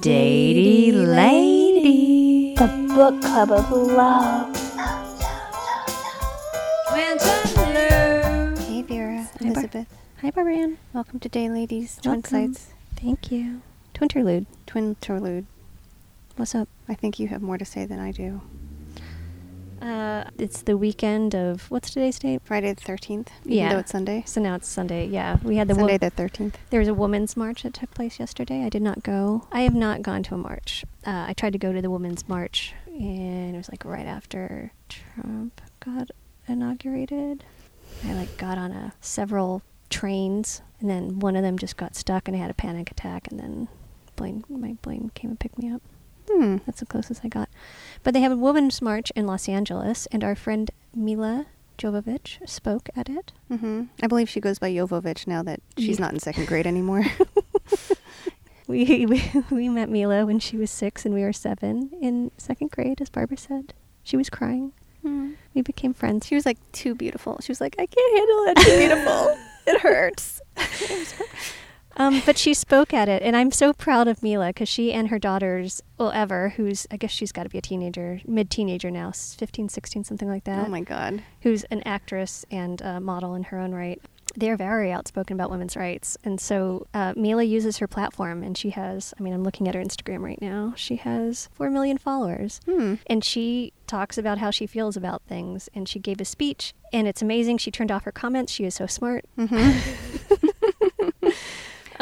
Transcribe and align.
Datey 0.00 0.90
Lady. 0.94 2.54
The 2.54 2.66
book 2.94 3.20
club 3.20 3.50
of 3.52 3.70
love. 3.70 4.56
Hey 8.58 8.82
Vera, 8.82 9.28
Elizabeth. 9.40 9.86
Hi, 10.22 10.30
Barbarian. 10.30 10.78
Welcome 10.94 11.20
to 11.20 11.28
Day 11.28 11.50
Ladies 11.50 11.98
Twin 12.02 12.22
Welcome. 12.22 12.54
Sites 12.54 12.72
Thank 12.96 13.30
you. 13.30 13.60
Twinterlude. 13.94 14.46
Twin 14.64 14.94
Torlude. 15.02 15.44
What's 16.36 16.54
up? 16.54 16.68
I 16.88 16.94
think 16.94 17.18
you 17.18 17.28
have 17.28 17.42
more 17.42 17.58
to 17.58 17.66
say 17.66 17.84
than 17.84 17.98
I 18.00 18.12
do. 18.12 18.40
Uh, 19.82 20.24
it's 20.38 20.62
the 20.62 20.76
weekend 20.76 21.34
of 21.34 21.68
what's 21.70 21.90
today's 21.90 22.16
date? 22.18 22.40
Friday 22.44 22.72
the 22.72 22.80
thirteenth. 22.80 23.30
Yeah. 23.44 23.72
Though 23.72 23.78
it's 23.80 23.90
Sunday. 23.90 24.22
So 24.26 24.40
now 24.40 24.54
it's 24.54 24.68
Sunday. 24.68 25.06
Yeah, 25.08 25.38
we 25.42 25.56
had 25.56 25.66
the 25.66 25.74
wo- 25.74 25.80
Sunday 25.80 25.98
the 25.98 26.10
thirteenth. 26.10 26.56
There 26.70 26.78
was 26.78 26.88
a 26.88 26.94
women's 26.94 27.36
march 27.36 27.64
that 27.64 27.74
took 27.74 27.90
place 27.90 28.20
yesterday. 28.20 28.64
I 28.64 28.68
did 28.68 28.82
not 28.82 29.02
go. 29.02 29.46
I 29.50 29.62
have 29.62 29.74
not 29.74 30.02
gone 30.02 30.22
to 30.24 30.34
a 30.34 30.38
march. 30.38 30.84
Uh, 31.04 31.24
I 31.28 31.32
tried 31.32 31.52
to 31.54 31.58
go 31.58 31.72
to 31.72 31.82
the 31.82 31.90
women's 31.90 32.28
march, 32.28 32.74
and 32.86 33.54
it 33.54 33.58
was 33.58 33.68
like 33.70 33.84
right 33.84 34.06
after 34.06 34.70
Trump 34.88 35.60
got 35.84 36.10
inaugurated. 36.46 37.42
I 38.06 38.12
like 38.14 38.36
got 38.36 38.58
on 38.58 38.70
a 38.70 38.92
several 39.00 39.62
trains, 39.90 40.62
and 40.80 40.88
then 40.88 41.18
one 41.18 41.34
of 41.34 41.42
them 41.42 41.58
just 41.58 41.76
got 41.76 41.96
stuck, 41.96 42.28
and 42.28 42.36
I 42.36 42.40
had 42.40 42.50
a 42.50 42.54
panic 42.54 42.90
attack, 42.92 43.26
and 43.32 43.40
then 43.40 43.68
Blaine, 44.14 44.44
my 44.48 44.76
Blaine 44.82 45.10
came 45.14 45.30
and 45.30 45.40
picked 45.40 45.58
me 45.58 45.70
up. 45.72 45.82
Hmm. 46.32 46.56
That's 46.66 46.80
the 46.80 46.86
closest 46.86 47.20
I 47.24 47.28
got. 47.28 47.48
But 48.02 48.14
they 48.14 48.20
have 48.20 48.32
a 48.32 48.36
women's 48.36 48.80
march 48.80 49.10
in 49.14 49.26
Los 49.26 49.48
Angeles, 49.48 50.06
and 50.10 50.24
our 50.24 50.34
friend 50.34 50.70
Milla 50.94 51.46
Jovovich 51.78 52.46
spoke 52.48 52.88
at 52.96 53.08
it. 53.08 53.32
hmm 53.48 53.84
I 54.02 54.06
believe 54.06 54.28
she 54.28 54.40
goes 54.40 54.58
by 54.58 54.72
Jovovich 54.72 55.26
now 55.26 55.42
that 55.42 55.60
she's 55.76 55.98
not 55.98 56.12
in 56.12 56.20
second 56.20 56.46
grade 56.46 56.66
anymore. 56.66 57.04
We, 58.68 59.04
we 59.06 59.22
we 59.50 59.68
met 59.68 59.88
Milla 59.88 60.24
when 60.24 60.38
she 60.38 60.56
was 60.56 60.70
six 60.70 61.04
and 61.04 61.14
we 61.14 61.22
were 61.22 61.32
seven 61.32 61.90
in 62.00 62.30
second 62.38 62.70
grade, 62.70 63.00
as 63.02 63.10
Barbara 63.10 63.36
said. 63.36 63.74
She 64.02 64.16
was 64.16 64.30
crying. 64.30 64.72
Hmm. 65.02 65.32
We 65.52 65.62
became 65.62 65.92
friends. 65.92 66.26
She 66.26 66.34
was 66.34 66.46
like 66.46 66.58
too 66.72 66.94
beautiful. 66.94 67.38
She 67.42 67.50
was 67.50 67.60
like, 67.60 67.74
I 67.78 67.86
can't 67.86 68.16
handle 68.16 68.44
it. 68.46 68.56
Too 68.58 68.78
beautiful. 68.78 69.36
it 69.66 69.80
hurts. 69.80 70.40
Um, 71.96 72.22
but 72.24 72.38
she 72.38 72.54
spoke 72.54 72.92
at 72.94 73.08
it, 73.08 73.22
and 73.22 73.36
I'm 73.36 73.50
so 73.50 73.72
proud 73.72 74.08
of 74.08 74.22
Milla 74.22 74.48
because 74.48 74.68
she 74.68 74.92
and 74.92 75.08
her 75.08 75.18
daughters, 75.18 75.82
well, 75.98 76.10
Ever, 76.12 76.50
who's 76.50 76.86
I 76.90 76.96
guess 76.96 77.10
she's 77.10 77.32
got 77.32 77.42
to 77.44 77.48
be 77.48 77.58
a 77.58 77.62
teenager, 77.62 78.20
mid 78.26 78.50
teenager 78.50 78.90
now, 78.90 79.08
s- 79.10 79.34
15, 79.38 79.68
16, 79.68 80.04
something 80.04 80.28
like 80.28 80.44
that. 80.44 80.66
oh 80.66 80.70
my 80.70 80.80
god. 80.80 81.22
who's 81.42 81.64
an 81.64 81.82
actress 81.84 82.44
and 82.50 82.80
a 82.80 83.00
model 83.00 83.34
in 83.34 83.44
her 83.44 83.58
own 83.58 83.72
right. 83.72 84.00
They're 84.34 84.56
very 84.56 84.90
outspoken 84.90 85.34
about 85.36 85.50
women's 85.50 85.76
rights. 85.76 86.16
And 86.24 86.40
so 86.40 86.86
uh, 86.94 87.12
Milla 87.14 87.42
uses 87.42 87.76
her 87.78 87.86
platform, 87.86 88.42
and 88.42 88.56
she 88.56 88.70
has, 88.70 89.12
I 89.18 89.22
mean, 89.22 89.34
I'm 89.34 89.44
looking 89.44 89.68
at 89.68 89.74
her 89.74 89.80
Instagram 89.82 90.20
right 90.22 90.40
now. 90.40 90.72
She 90.74 90.96
has 90.96 91.50
4 91.52 91.68
million 91.68 91.98
followers. 91.98 92.58
Hmm. 92.64 92.94
And 93.08 93.22
she 93.22 93.74
talks 93.86 94.16
about 94.16 94.38
how 94.38 94.50
she 94.50 94.66
feels 94.66 94.96
about 94.96 95.20
things. 95.28 95.68
And 95.74 95.86
she 95.86 95.98
gave 95.98 96.18
a 96.18 96.24
speech, 96.24 96.72
and 96.94 97.06
it's 97.06 97.20
amazing. 97.20 97.58
She 97.58 97.70
turned 97.70 97.92
off 97.92 98.04
her 98.04 98.12
comments. 98.12 98.50
She 98.54 98.64
is 98.64 98.74
so 98.74 98.86
smart. 98.86 99.26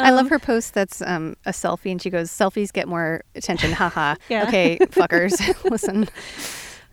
I 0.01 0.11
love 0.11 0.25
Um, 0.25 0.29
her 0.29 0.39
post 0.39 0.73
that's 0.73 1.01
um, 1.01 1.35
a 1.45 1.51
selfie 1.51 1.91
and 1.91 2.01
she 2.01 2.09
goes, 2.09 2.29
Selfies 2.29 2.71
get 2.73 2.87
more 2.87 3.23
attention. 3.35 3.71
Haha. 3.73 4.15
Yeah. 4.29 4.47
Okay, 4.47 4.77
fuckers. 4.91 5.33
Listen. 5.69 6.07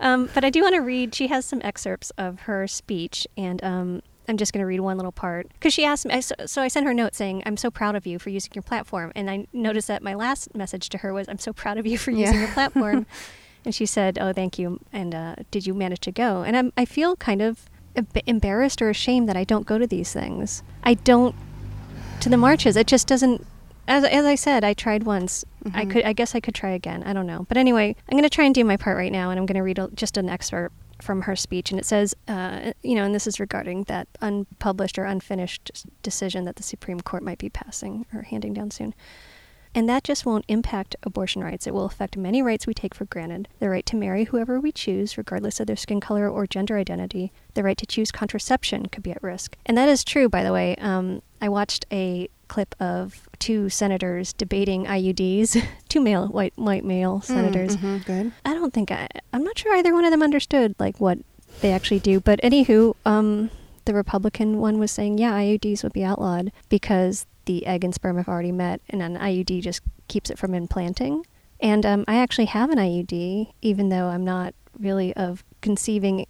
Um, 0.00 0.28
but 0.34 0.44
I 0.44 0.50
do 0.50 0.62
want 0.62 0.74
to 0.74 0.80
read. 0.80 1.14
She 1.14 1.26
has 1.28 1.44
some 1.44 1.60
excerpts 1.64 2.10
of 2.18 2.40
her 2.42 2.66
speech, 2.68 3.26
and 3.36 3.62
um, 3.64 4.02
I'm 4.28 4.36
just 4.36 4.52
going 4.52 4.60
to 4.62 4.66
read 4.66 4.80
one 4.80 4.96
little 4.96 5.10
part 5.12 5.48
because 5.54 5.74
she 5.74 5.84
asked 5.84 6.06
me. 6.06 6.14
I, 6.14 6.20
so, 6.20 6.34
so 6.46 6.62
I 6.62 6.68
sent 6.68 6.84
her 6.86 6.92
a 6.92 6.94
note 6.94 7.14
saying, 7.16 7.42
"I'm 7.46 7.56
so 7.56 7.70
proud 7.70 7.96
of 7.96 8.06
you 8.06 8.18
for 8.20 8.30
using 8.30 8.52
your 8.54 8.62
platform." 8.62 9.10
And 9.16 9.28
I 9.28 9.46
noticed 9.52 9.88
that 9.88 10.02
my 10.02 10.14
last 10.14 10.54
message 10.54 10.88
to 10.90 10.98
her 10.98 11.12
was, 11.12 11.28
"I'm 11.28 11.38
so 11.38 11.52
proud 11.52 11.78
of 11.78 11.86
you 11.86 11.98
for 11.98 12.12
using 12.12 12.34
Yeah. 12.36 12.40
your 12.46 12.48
platform." 12.54 13.06
and 13.64 13.74
she 13.74 13.86
said, 13.86 14.18
"Oh, 14.20 14.32
thank 14.32 14.56
you." 14.58 14.78
And 14.92 15.14
uh, 15.14 15.34
did 15.50 15.66
you 15.66 15.74
manage 15.74 16.00
to 16.00 16.12
go? 16.12 16.42
And 16.42 16.56
I'm, 16.56 16.72
I 16.76 16.84
feel 16.84 17.16
kind 17.16 17.42
of 17.42 17.68
embarrassed 18.26 18.80
or 18.80 18.90
ashamed 18.90 19.28
that 19.28 19.36
I 19.36 19.42
don't 19.42 19.66
go 19.66 19.78
to 19.78 19.86
these 19.86 20.12
things. 20.12 20.62
I 20.84 20.94
don't 20.94 21.34
to 22.20 22.28
the 22.28 22.36
marches. 22.36 22.76
It 22.76 22.86
just 22.86 23.06
doesn't. 23.06 23.46
As, 23.86 24.04
as 24.04 24.24
I 24.26 24.34
said, 24.34 24.64
I 24.64 24.74
tried 24.74 25.04
once. 25.04 25.44
I 25.72 25.84
Mhm. 25.84 25.90
could. 25.90 26.04
I 26.04 26.12
guess 26.12 26.34
I 26.34 26.40
could 26.40 26.54
try 26.54 26.70
again. 26.70 27.02
I 27.04 27.12
don't 27.12 27.26
know. 27.26 27.46
But 27.48 27.56
anyway, 27.56 27.96
I'm 28.08 28.12
going 28.16 28.22
to 28.22 28.28
try 28.30 28.44
and 28.44 28.54
do 28.54 28.64
my 28.64 28.76
part 28.76 28.96
right 28.96 29.12
now, 29.12 29.30
and 29.30 29.38
I'm 29.38 29.46
going 29.46 29.56
to 29.56 29.62
read 29.62 29.78
a, 29.78 29.88
just 29.94 30.16
an 30.16 30.28
excerpt 30.28 30.74
from 31.00 31.22
her 31.22 31.36
speech, 31.36 31.70
and 31.70 31.78
it 31.78 31.84
says, 31.86 32.14
uh, 32.26 32.72
you 32.82 32.96
know, 32.96 33.04
and 33.04 33.14
this 33.14 33.26
is 33.28 33.38
regarding 33.38 33.84
that 33.84 34.08
unpublished 34.20 34.98
or 34.98 35.04
unfinished 35.04 35.86
decision 36.02 36.44
that 36.44 36.56
the 36.56 36.62
Supreme 36.64 37.00
Court 37.00 37.22
might 37.22 37.38
be 37.38 37.48
passing 37.48 38.04
or 38.12 38.22
handing 38.22 38.52
down 38.52 38.70
soon. 38.72 38.94
And 39.74 39.88
that 39.88 40.02
just 40.02 40.26
won't 40.26 40.44
impact 40.48 40.96
abortion 41.04 41.44
rights. 41.44 41.66
It 41.68 41.74
will 41.74 41.84
affect 41.84 42.16
many 42.16 42.42
rights 42.42 42.66
we 42.66 42.74
take 42.74 42.94
for 42.94 43.04
granted 43.04 43.46
the 43.60 43.68
right 43.68 43.86
to 43.86 43.96
marry 43.96 44.24
whoever 44.24 44.58
we 44.58 44.72
choose, 44.72 45.16
regardless 45.16 45.60
of 45.60 45.66
their 45.68 45.76
skin 45.76 46.00
color 46.00 46.28
or 46.28 46.46
gender 46.48 46.76
identity. 46.78 47.32
The 47.54 47.62
right 47.62 47.76
to 47.76 47.86
choose 47.86 48.10
contraception 48.10 48.86
could 48.86 49.02
be 49.04 49.12
at 49.12 49.22
risk. 49.22 49.56
And 49.66 49.76
that 49.78 49.88
is 49.88 50.02
true, 50.02 50.28
by 50.28 50.42
the 50.42 50.52
way. 50.52 50.74
Um, 50.76 51.22
I 51.40 51.48
watched 51.48 51.86
a 51.92 52.28
clip 52.48 52.74
of 52.80 53.28
two 53.38 53.68
senators 53.68 54.32
debating 54.32 54.86
IUDs, 54.86 55.62
two 55.88 56.00
male, 56.00 56.26
white, 56.28 56.52
white 56.56 56.84
male 56.84 57.20
senators. 57.20 57.76
Mhm, 57.76 58.04
Good. 58.04 58.32
I 58.44 58.54
don't 58.54 58.72
think 58.72 58.90
I, 58.90 59.06
I'm 59.32 59.44
not 59.44 59.58
sure 59.58 59.74
either 59.76 59.92
one 59.92 60.04
of 60.04 60.10
them 60.10 60.22
understood 60.22 60.74
like 60.78 60.98
what 61.00 61.18
they 61.60 61.72
actually 61.72 62.00
do. 62.00 62.20
But 62.20 62.40
anywho, 62.42 62.94
um, 63.04 63.50
the 63.84 63.94
Republican 63.94 64.58
one 64.58 64.78
was 64.78 64.90
saying, 64.90 65.18
yeah, 65.18 65.32
IUDs 65.32 65.82
would 65.82 65.92
be 65.92 66.04
outlawed 66.04 66.52
because 66.68 67.26
the 67.44 67.66
egg 67.66 67.84
and 67.84 67.94
sperm 67.94 68.16
have 68.16 68.28
already 68.28 68.52
met, 68.52 68.80
and 68.90 69.00
an 69.02 69.16
IUD 69.16 69.62
just 69.62 69.80
keeps 70.08 70.28
it 70.30 70.38
from 70.38 70.54
implanting. 70.54 71.24
And 71.60 71.84
um, 71.86 72.04
I 72.06 72.16
actually 72.16 72.44
have 72.46 72.70
an 72.70 72.78
IUD, 72.78 73.52
even 73.62 73.88
though 73.88 74.08
I'm 74.08 74.24
not 74.24 74.54
really 74.78 75.14
of 75.16 75.42
conceiving. 75.60 76.26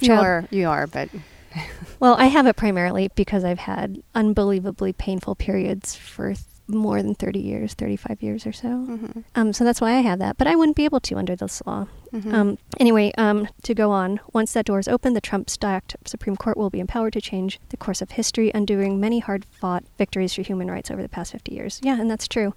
You 0.00 0.12
are, 0.14 0.44
you 0.50 0.68
are, 0.68 0.86
but 0.86 1.08
Well, 2.00 2.14
I 2.18 2.26
have 2.26 2.46
it 2.46 2.56
primarily 2.56 3.10
because 3.14 3.44
I've 3.44 3.58
had 3.58 4.02
unbelievably 4.14 4.94
painful 4.94 5.34
periods 5.34 5.94
for 5.94 6.28
th- 6.32 6.46
more 6.66 7.02
than 7.02 7.14
30 7.14 7.40
years, 7.40 7.74
35 7.74 8.22
years 8.22 8.46
or 8.46 8.52
so. 8.52 8.68
Mhm. 8.68 9.24
Um, 9.34 9.52
so 9.52 9.64
that's 9.64 9.80
why 9.82 9.90
I 9.96 10.00
have 10.00 10.18
that, 10.20 10.38
but 10.38 10.46
I 10.46 10.54
wouldn't 10.56 10.76
be 10.76 10.84
able 10.86 11.00
to 11.00 11.16
under 11.18 11.36
this 11.36 11.60
law. 11.66 11.88
Mhm. 12.12 12.32
Um, 12.32 12.58
anyway, 12.78 13.12
um, 13.18 13.48
to 13.64 13.74
go 13.74 13.90
on, 13.90 14.20
once 14.32 14.52
that 14.54 14.64
door 14.64 14.78
is 14.78 14.88
open, 14.88 15.12
the 15.12 15.20
Trump 15.20 15.50
stacked 15.50 15.96
Supreme 16.06 16.36
Court 16.36 16.56
will 16.56 16.70
be 16.70 16.80
empowered 16.80 17.12
to 17.14 17.20
change 17.20 17.60
the 17.68 17.76
course 17.76 18.00
of 18.00 18.12
history, 18.12 18.50
undoing 18.54 18.98
many 18.98 19.18
hard 19.18 19.44
fought 19.44 19.84
victories 19.98 20.32
for 20.32 20.40
human 20.42 20.70
rights 20.70 20.90
over 20.90 21.02
the 21.02 21.08
past 21.08 21.32
50 21.32 21.52
years. 21.54 21.80
Yeah, 21.82 22.00
and 22.00 22.10
that's 22.10 22.28
true. 22.28 22.54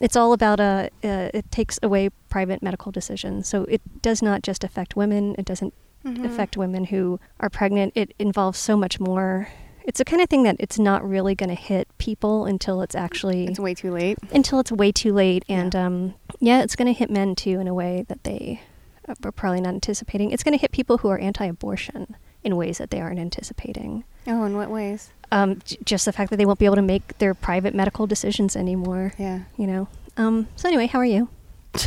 It's 0.00 0.16
all 0.16 0.32
about, 0.32 0.58
uh, 0.60 0.88
uh, 1.04 1.28
it 1.34 1.50
takes 1.50 1.78
away 1.82 2.10
private 2.28 2.62
medical 2.62 2.92
decisions. 2.92 3.46
So 3.48 3.64
it 3.64 3.82
does 4.00 4.22
not 4.22 4.42
just 4.42 4.64
affect 4.64 4.96
women, 4.96 5.34
it 5.36 5.44
doesn't 5.44 5.74
Mhm. 6.06 6.24
affect 6.24 6.56
women 6.56 6.84
who 6.84 7.18
are 7.40 7.50
pregnant. 7.50 7.92
It 7.94 8.14
involves 8.18 8.58
so 8.58 8.76
much 8.76 9.00
more. 9.00 9.48
It's 9.84 9.98
the 9.98 10.04
kind 10.04 10.20
of 10.22 10.28
thing 10.28 10.42
that 10.44 10.56
it's 10.58 10.78
not 10.78 11.08
really 11.08 11.34
going 11.34 11.48
to 11.48 11.54
hit 11.54 11.86
people 11.98 12.44
until 12.44 12.82
it's 12.82 12.94
actually 12.94 13.46
it's 13.46 13.58
way 13.60 13.74
too 13.74 13.92
late. 13.92 14.18
until 14.32 14.58
it's 14.60 14.72
way 14.72 14.90
too 14.92 15.12
late. 15.12 15.44
Yeah. 15.46 15.60
And 15.60 15.76
um, 15.76 16.14
yeah, 16.40 16.62
it's 16.62 16.74
going 16.76 16.86
to 16.86 16.92
hit 16.98 17.10
men 17.10 17.34
too 17.34 17.60
in 17.60 17.68
a 17.68 17.74
way 17.74 18.04
that 18.08 18.24
they 18.24 18.60
uh, 19.08 19.14
were 19.22 19.30
probably 19.32 19.60
not 19.60 19.74
anticipating. 19.74 20.30
It's 20.32 20.42
going 20.42 20.56
to 20.56 20.60
hit 20.60 20.72
people 20.72 20.98
who 20.98 21.08
are 21.08 21.18
anti-abortion 21.18 22.16
in 22.42 22.56
ways 22.56 22.78
that 22.78 22.90
they 22.90 23.00
aren't 23.00 23.20
anticipating. 23.20 24.02
Oh, 24.26 24.42
in 24.44 24.56
what 24.56 24.70
ways? 24.70 25.10
Um, 25.32 25.60
j- 25.64 25.78
just 25.84 26.04
the 26.04 26.12
fact 26.12 26.30
that 26.30 26.36
they 26.36 26.46
won't 26.46 26.58
be 26.58 26.64
able 26.66 26.76
to 26.76 26.82
make 26.82 27.18
their 27.18 27.34
private 27.34 27.74
medical 27.74 28.06
decisions 28.08 28.56
anymore. 28.56 29.12
Yeah. 29.18 29.40
You 29.56 29.66
know. 29.68 29.88
Um, 30.16 30.48
so 30.56 30.68
anyway, 30.68 30.86
how 30.88 30.98
are 30.98 31.04
you? 31.04 31.28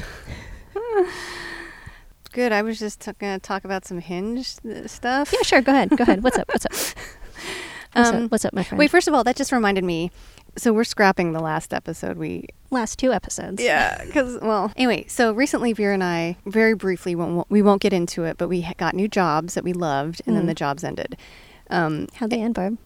Good. 2.34 2.52
I 2.52 2.62
was 2.62 2.80
just 2.80 3.02
t- 3.02 3.12
going 3.20 3.40
to 3.40 3.46
talk 3.46 3.64
about 3.66 3.86
some 3.86 4.00
hinge 4.00 4.56
uh, 4.70 4.88
stuff. 4.88 5.32
Yeah, 5.34 5.42
sure. 5.44 5.62
Go 5.62 5.72
ahead. 5.72 5.90
Go 5.90 6.04
ahead. 6.04 6.24
What's 6.24 6.38
up? 6.38 6.48
What's 6.50 6.66
up? 6.66 6.74
What's 7.94 8.10
Um, 8.10 8.26
up? 8.26 8.32
What's 8.32 8.46
up, 8.46 8.54
my 8.54 8.64
friend? 8.64 8.78
Wait, 8.78 8.92
first 8.92 9.08
of 9.08 9.14
all, 9.16 9.24
that 9.24 9.36
just 9.36 9.52
reminded 9.52 9.84
me. 9.84 10.12
So 10.58 10.74
we're 10.74 10.84
scrapping 10.84 11.32
the 11.34 11.40
last 11.40 11.74
episode 11.74 12.18
we 12.18 12.46
Last 12.72 13.00
two 13.00 13.12
episodes. 13.14 13.62
Yeah, 13.64 14.04
because 14.06 14.38
well, 14.42 14.72
anyway. 14.76 15.06
So 15.08 15.32
recently, 15.34 15.74
Vera 15.74 15.94
and 15.96 16.04
I, 16.04 16.38
very 16.46 16.76
briefly, 16.76 17.16
won't, 17.16 17.50
we 17.50 17.64
won't 17.64 17.82
get 17.82 17.94
into 17.94 18.26
it, 18.26 18.38
but 18.38 18.48
we 18.48 18.72
got 18.78 18.94
new 18.94 19.08
jobs 19.08 19.56
that 19.56 19.64
we 19.64 19.74
loved, 19.74 20.22
and 20.28 20.36
then 20.36 20.44
Mm. 20.44 20.48
the 20.48 20.54
jobs 20.54 20.84
ended. 20.84 21.18
Um, 21.72 22.08
How'd 22.16 22.30
they 22.30 22.42
end, 22.42 22.54
Barb? 22.54 22.78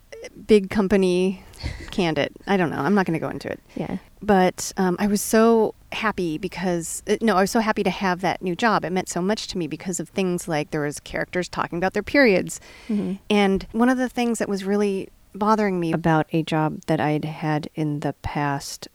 Big 0.48 0.70
company, 0.70 1.44
candid. 1.92 2.34
I 2.48 2.58
don't 2.58 2.70
know. 2.70 2.78
I'm 2.80 2.94
not 2.96 3.06
going 3.06 3.20
to 3.20 3.26
go 3.26 3.30
into 3.30 3.50
it. 3.52 3.60
Yeah. 3.76 3.98
But 4.22 4.72
um, 4.78 4.96
I 5.00 5.08
was 5.08 5.22
so 5.22 5.76
happy 5.92 6.38
because 6.38 7.04
uh, 7.08 7.18
no, 7.22 7.36
I 7.36 7.42
was 7.42 7.52
so 7.52 7.60
happy 7.60 7.84
to 7.84 7.90
have 7.90 8.22
that 8.22 8.42
new 8.42 8.56
job. 8.56 8.86
It 8.86 8.92
meant 8.92 9.10
so 9.10 9.22
much 9.22 9.48
to 9.48 9.58
me 9.58 9.68
because 9.68 10.00
of 10.00 10.10
things 10.10 10.48
like 10.48 10.72
there 10.72 10.82
was 10.82 11.00
characters 11.00 11.48
talking 11.50 11.78
about 11.78 11.94
their 11.94 12.04
periods, 12.04 12.60
Mhm. 12.90 13.20
and 13.30 13.68
one 13.74 13.90
of 13.90 13.98
the 13.98 14.10
things 14.10 14.40
that 14.40 14.48
was 14.50 14.64
really 14.64 15.10
bothering 15.36 15.80
me 15.80 15.92
about 15.94 16.28
a 16.32 16.42
job 16.44 16.82
that 16.88 17.00
I'd 17.00 17.26
had 17.26 17.70
in 17.76 18.00
the 18.02 18.14
past 18.22 18.88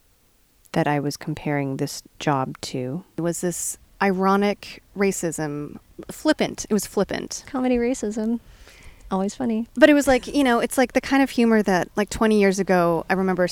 that 0.72 0.86
I 0.86 1.00
was 1.00 1.16
comparing 1.16 1.76
this 1.78 2.02
job 2.18 2.58
to 2.62 3.04
was 3.18 3.40
this 3.40 3.76
ironic 4.02 4.82
racism, 4.96 5.78
flippant. 6.10 6.64
It 6.70 6.72
was 6.72 6.86
flippant. 6.86 7.44
Comedy 7.46 7.76
racism. 7.76 8.40
Always 9.10 9.34
funny. 9.34 9.66
But 9.74 9.88
it 9.90 9.94
was 9.94 10.06
like, 10.06 10.26
you 10.26 10.44
know, 10.44 10.58
it's 10.60 10.76
like 10.76 10.92
the 10.92 11.00
kind 11.00 11.22
of 11.22 11.30
humor 11.30 11.62
that 11.62 11.88
like 11.96 12.10
20 12.10 12.38
years 12.38 12.58
ago, 12.58 13.06
I 13.08 13.14
remember 13.14 13.48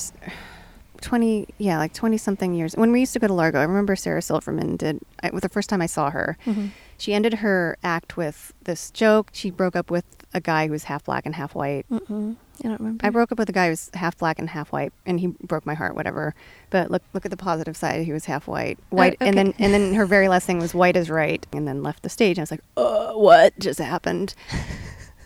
twenty, 1.01 1.47
yeah, 1.59 1.79
like 1.79 1.93
twenty 1.93 2.17
something 2.17 2.55
years. 2.55 2.75
When 2.75 2.91
we 2.93 3.01
used 3.01 3.13
to 3.13 3.19
go 3.19 3.27
to 3.27 3.33
Largo, 3.35 3.61
I 3.61 3.65
remember 3.65 3.97
Sarah 3.97 4.23
Silverman 4.23 4.77
did. 4.77 4.99
I, 5.23 5.31
with 5.31 5.43
the 5.43 5.49
first 5.49 5.69
time 5.69 5.83
I 5.83 5.87
saw 5.87 6.11
her, 6.11 6.37
Mhm. 6.47 6.71
she 6.99 7.13
ended 7.13 7.35
her 7.35 7.77
act 7.85 8.17
with 8.17 8.53
this 8.65 8.91
joke. 8.91 9.29
She 9.33 9.51
broke 9.51 9.77
up 9.77 9.91
with 9.91 10.05
a 10.33 10.41
guy 10.41 10.67
who 10.67 10.73
was 10.73 10.85
half 10.85 11.05
black 11.05 11.27
and 11.27 11.35
half 11.35 11.55
white. 11.55 11.85
Mm-mm. 11.93 12.37
I 12.65 12.69
don't 12.69 12.81
remember. 12.81 13.05
I 13.07 13.11
broke 13.11 13.31
up 13.31 13.39
with 13.39 13.49
a 13.51 13.53
guy 13.53 13.67
who 13.67 13.71
was 13.71 13.91
half 13.93 14.17
black 14.17 14.39
and 14.39 14.49
half 14.51 14.73
white, 14.73 14.93
and 15.05 15.21
he 15.21 15.27
broke 15.43 15.67
my 15.67 15.75
heart. 15.75 15.95
Whatever. 15.95 16.35
But 16.71 16.91
look, 16.91 17.03
look 17.13 17.27
at 17.27 17.31
the 17.31 17.37
positive 17.37 17.77
side. 17.77 18.05
He 18.07 18.13
was 18.13 18.25
half 18.25 18.49
white, 18.49 18.79
white, 18.89 19.17
and 19.21 19.37
then 19.37 19.53
and 19.59 19.75
then 19.75 19.93
her 19.95 20.07
very 20.07 20.29
last 20.29 20.47
thing 20.47 20.59
was 20.59 20.75
white 20.75 20.97
is 20.97 21.11
right, 21.11 21.47
and 21.53 21.69
then 21.69 21.83
left 21.83 22.03
the 22.03 22.09
stage. 22.09 22.39
I 22.39 22.43
was 22.43 22.51
like, 22.51 22.63
uh, 22.79 23.13
what 23.13 23.59
just 23.59 23.79
happened? 23.79 24.35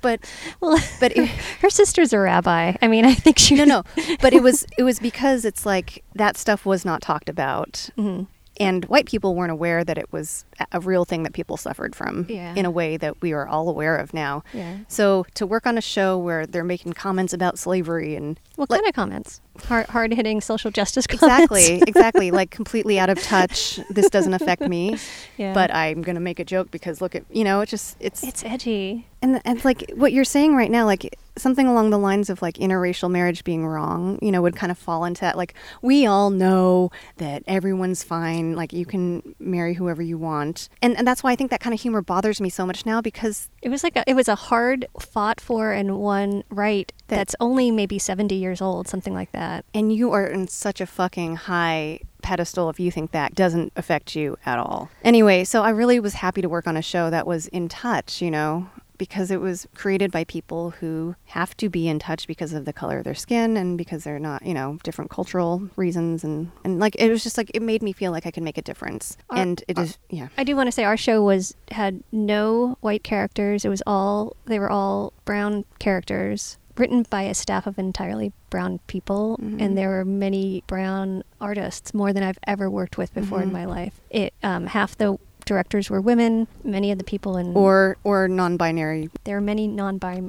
But 0.00 0.20
Well, 0.60 0.78
but 1.00 1.16
it, 1.16 1.28
her 1.62 1.70
sister's 1.70 2.12
a 2.12 2.18
rabbi. 2.18 2.74
I 2.82 2.88
mean, 2.88 3.04
I 3.04 3.14
think 3.14 3.38
she. 3.38 3.54
no, 3.54 3.64
no. 3.64 3.82
But 4.20 4.32
it 4.32 4.42
was 4.42 4.66
it 4.78 4.82
was 4.82 4.98
because 4.98 5.44
it's 5.44 5.64
like 5.66 6.02
that 6.14 6.36
stuff 6.36 6.64
was 6.66 6.84
not 6.84 7.02
talked 7.02 7.28
about, 7.28 7.90
Mhm. 7.98 8.26
And 8.60 8.84
white 8.84 9.06
people 9.06 9.34
weren't 9.34 9.50
aware 9.50 9.82
that 9.82 9.98
it 9.98 10.12
was 10.12 10.44
a- 10.70 10.78
real 10.80 11.04
thing 11.04 11.24
that 11.24 11.32
people 11.32 11.56
suffered 11.56 11.96
from 11.96 12.26
Yeah. 12.28 12.54
in 12.54 12.64
a 12.66 12.70
way 12.70 12.96
that 12.98 13.20
we 13.22 13.32
are 13.32 13.48
all 13.48 13.68
aware 13.68 13.96
of 13.96 14.14
now. 14.14 14.44
Yeah. 14.52 14.76
So 14.86 15.26
to 15.34 15.46
work 15.46 15.66
on 15.66 15.76
a 15.76 15.80
show 15.80 16.16
where 16.18 16.46
they're 16.46 16.62
making 16.64 16.92
comments 16.92 17.32
about 17.32 17.58
slavery 17.58 18.14
and 18.14 18.38
What 18.56 18.68
Like- 18.70 18.80
kind 18.82 18.88
of 18.90 18.94
comments? 18.94 19.40
Hard, 19.64 19.86
hard 19.86 20.12
hitting 20.14 20.40
social 20.42 20.70
justice 20.70 21.06
comments. 21.06 21.24
exactly, 21.24 21.82
exactly, 21.88 22.30
like 22.30 22.50
completely 22.50 22.98
out 22.98 23.08
of 23.10 23.20
touch. 23.22 23.80
This 23.90 24.08
doesn't 24.10 24.34
affect 24.34 24.62
me, 24.62 24.96
yeah. 25.38 25.52
but 25.54 25.74
I'm 25.74 26.02
gonna 26.02 26.20
make 26.20 26.38
a 26.38 26.44
joke 26.44 26.70
because 26.70 27.00
look 27.00 27.14
at 27.14 27.24
you 27.30 27.42
know 27.44 27.60
it's 27.62 27.70
just 27.70 27.96
it's 28.00 28.22
it's 28.22 28.44
edgy. 28.44 29.06
and 29.22 29.40
and 29.44 29.64
like 29.64 29.90
what 29.96 30.12
you're 30.12 30.24
saying 30.24 30.54
right 30.56 30.70
now, 30.70 30.84
like 30.86 31.16
something 31.40 31.66
along 31.66 31.90
the 31.90 31.98
lines 31.98 32.30
of 32.30 32.42
like 32.42 32.54
interracial 32.54 33.10
marriage 33.10 33.42
being 33.44 33.66
wrong, 33.66 34.18
you 34.22 34.30
know, 34.30 34.42
would 34.42 34.56
kind 34.56 34.70
of 34.70 34.78
fall 34.78 35.04
into 35.04 35.20
that. 35.22 35.36
Like 35.36 35.54
we 35.82 36.06
all 36.06 36.30
know 36.30 36.90
that 37.16 37.42
everyone's 37.46 38.02
fine, 38.02 38.54
like 38.54 38.72
you 38.72 38.86
can 38.86 39.34
marry 39.38 39.74
whoever 39.74 40.02
you 40.02 40.18
want, 40.18 40.68
and 40.82 40.96
and 40.96 41.06
that's 41.06 41.22
why 41.22 41.32
I 41.32 41.36
think 41.36 41.50
that 41.50 41.60
kind 41.60 41.74
of 41.74 41.80
humor 41.80 42.02
bothers 42.02 42.40
me 42.40 42.48
so 42.50 42.64
much 42.66 42.84
now 42.86 43.00
because 43.00 43.48
It 43.62 43.68
was 43.68 43.82
like 43.82 43.96
a, 43.96 44.04
it 44.08 44.14
was 44.14 44.28
a 44.28 44.34
hard 44.34 44.86
fought 44.98 45.40
for 45.40 45.72
and 45.72 45.98
won 45.98 46.44
right 46.50 46.92
That- 47.08 47.16
that's 47.16 47.34
only 47.40 47.70
maybe 47.70 47.98
70 47.98 48.34
years 48.34 48.60
old, 48.60 48.88
something 48.88 49.14
like 49.14 49.32
that. 49.32 49.64
and 49.74 49.92
you 49.92 50.12
are 50.12 50.26
in 50.26 50.48
such 50.48 50.80
a 50.80 50.86
fucking 50.86 51.36
high 51.36 52.00
pedestal 52.22 52.68
if 52.68 52.78
you 52.78 52.90
think 52.90 53.12
that 53.12 53.34
doesn't 53.34 53.72
affect 53.76 54.14
you 54.14 54.36
at 54.44 54.58
all. 54.58 54.90
Anyway, 55.02 55.42
so 55.44 55.62
I 55.62 55.70
really 55.70 55.98
was 55.98 56.14
happy 56.14 56.42
to 56.42 56.48
work 56.50 56.66
on 56.66 56.76
a 56.76 56.82
show 56.82 57.08
that 57.10 57.26
was 57.26 57.46
in 57.48 57.68
touch, 57.68 58.20
you 58.20 58.30
know, 58.30 58.68
because 59.00 59.30
it 59.30 59.40
was 59.40 59.66
created 59.74 60.12
by 60.12 60.24
people 60.24 60.70
who 60.78 61.16
have 61.24 61.56
to 61.56 61.70
be 61.70 61.88
in 61.88 61.98
touch 61.98 62.26
because 62.26 62.52
of 62.52 62.66
the 62.66 62.72
color 62.72 62.98
of 62.98 63.04
their 63.04 63.14
skin 63.14 63.56
and 63.56 63.78
because 63.78 64.04
they're 64.04 64.18
not, 64.18 64.44
you 64.44 64.52
know, 64.52 64.78
different 64.84 65.10
cultural 65.10 65.68
reasons 65.74 66.22
and 66.22 66.50
and 66.64 66.78
like 66.78 66.94
it 66.98 67.08
was 67.10 67.22
just 67.24 67.38
like 67.38 67.50
it 67.54 67.62
made 67.62 67.82
me 67.82 67.92
feel 67.92 68.12
like 68.12 68.26
I 68.26 68.30
could 68.30 68.42
make 68.42 68.58
a 68.58 68.62
difference. 68.62 69.16
Our- 69.30 69.38
and 69.38 69.64
it 69.66 69.78
is 69.78 69.96
yeah. 70.10 70.28
I 70.36 70.44
do 70.44 70.54
want 70.54 70.66
to 70.68 70.72
say 70.72 70.84
our 70.84 70.98
show 70.98 71.22
was 71.24 71.54
had 71.70 72.02
no 72.12 72.76
white 72.82 73.02
characters. 73.02 73.64
It 73.64 73.70
was 73.70 73.82
all 73.86 74.36
they 74.44 74.58
were 74.58 74.70
all 74.70 75.14
brown 75.24 75.64
characters 75.78 76.58
written 76.76 77.04
by 77.10 77.22
a 77.22 77.34
staff 77.34 77.66
of 77.66 77.78
entirely 77.78 78.32
brown 78.50 78.80
people 78.86 79.38
Mhm. 79.42 79.60
and 79.62 79.76
there 79.78 79.88
were 79.90 80.04
many 80.04 80.62
brown 80.66 81.22
artists 81.40 81.92
more 81.94 82.12
than 82.12 82.22
I've 82.22 82.38
ever 82.46 82.70
worked 82.70 82.96
with 82.98 83.12
before 83.14 83.40
Mhm. 83.40 83.42
in 83.44 83.52
my 83.52 83.64
life. 83.64 84.00
It 84.10 84.34
um, 84.42 84.66
half 84.66 84.96
the 84.96 85.18
directors 85.50 85.90
were 85.90 86.00
women, 86.00 86.46
many 86.62 86.92
of 86.92 86.98
the 86.98 87.04
people 87.04 87.36
in 87.36 87.54
Or 87.56 87.96
or 88.04 88.28
non-binary. 88.28 89.10
there 89.24 89.36
are 89.36 89.40
many 89.40 89.66
non-bi 89.66 90.22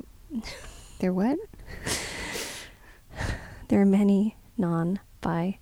They're 0.99 1.13
what? 1.13 1.37
there 3.67 3.81
are 3.81 3.85
many 3.85 4.35
non-binary 4.57 5.60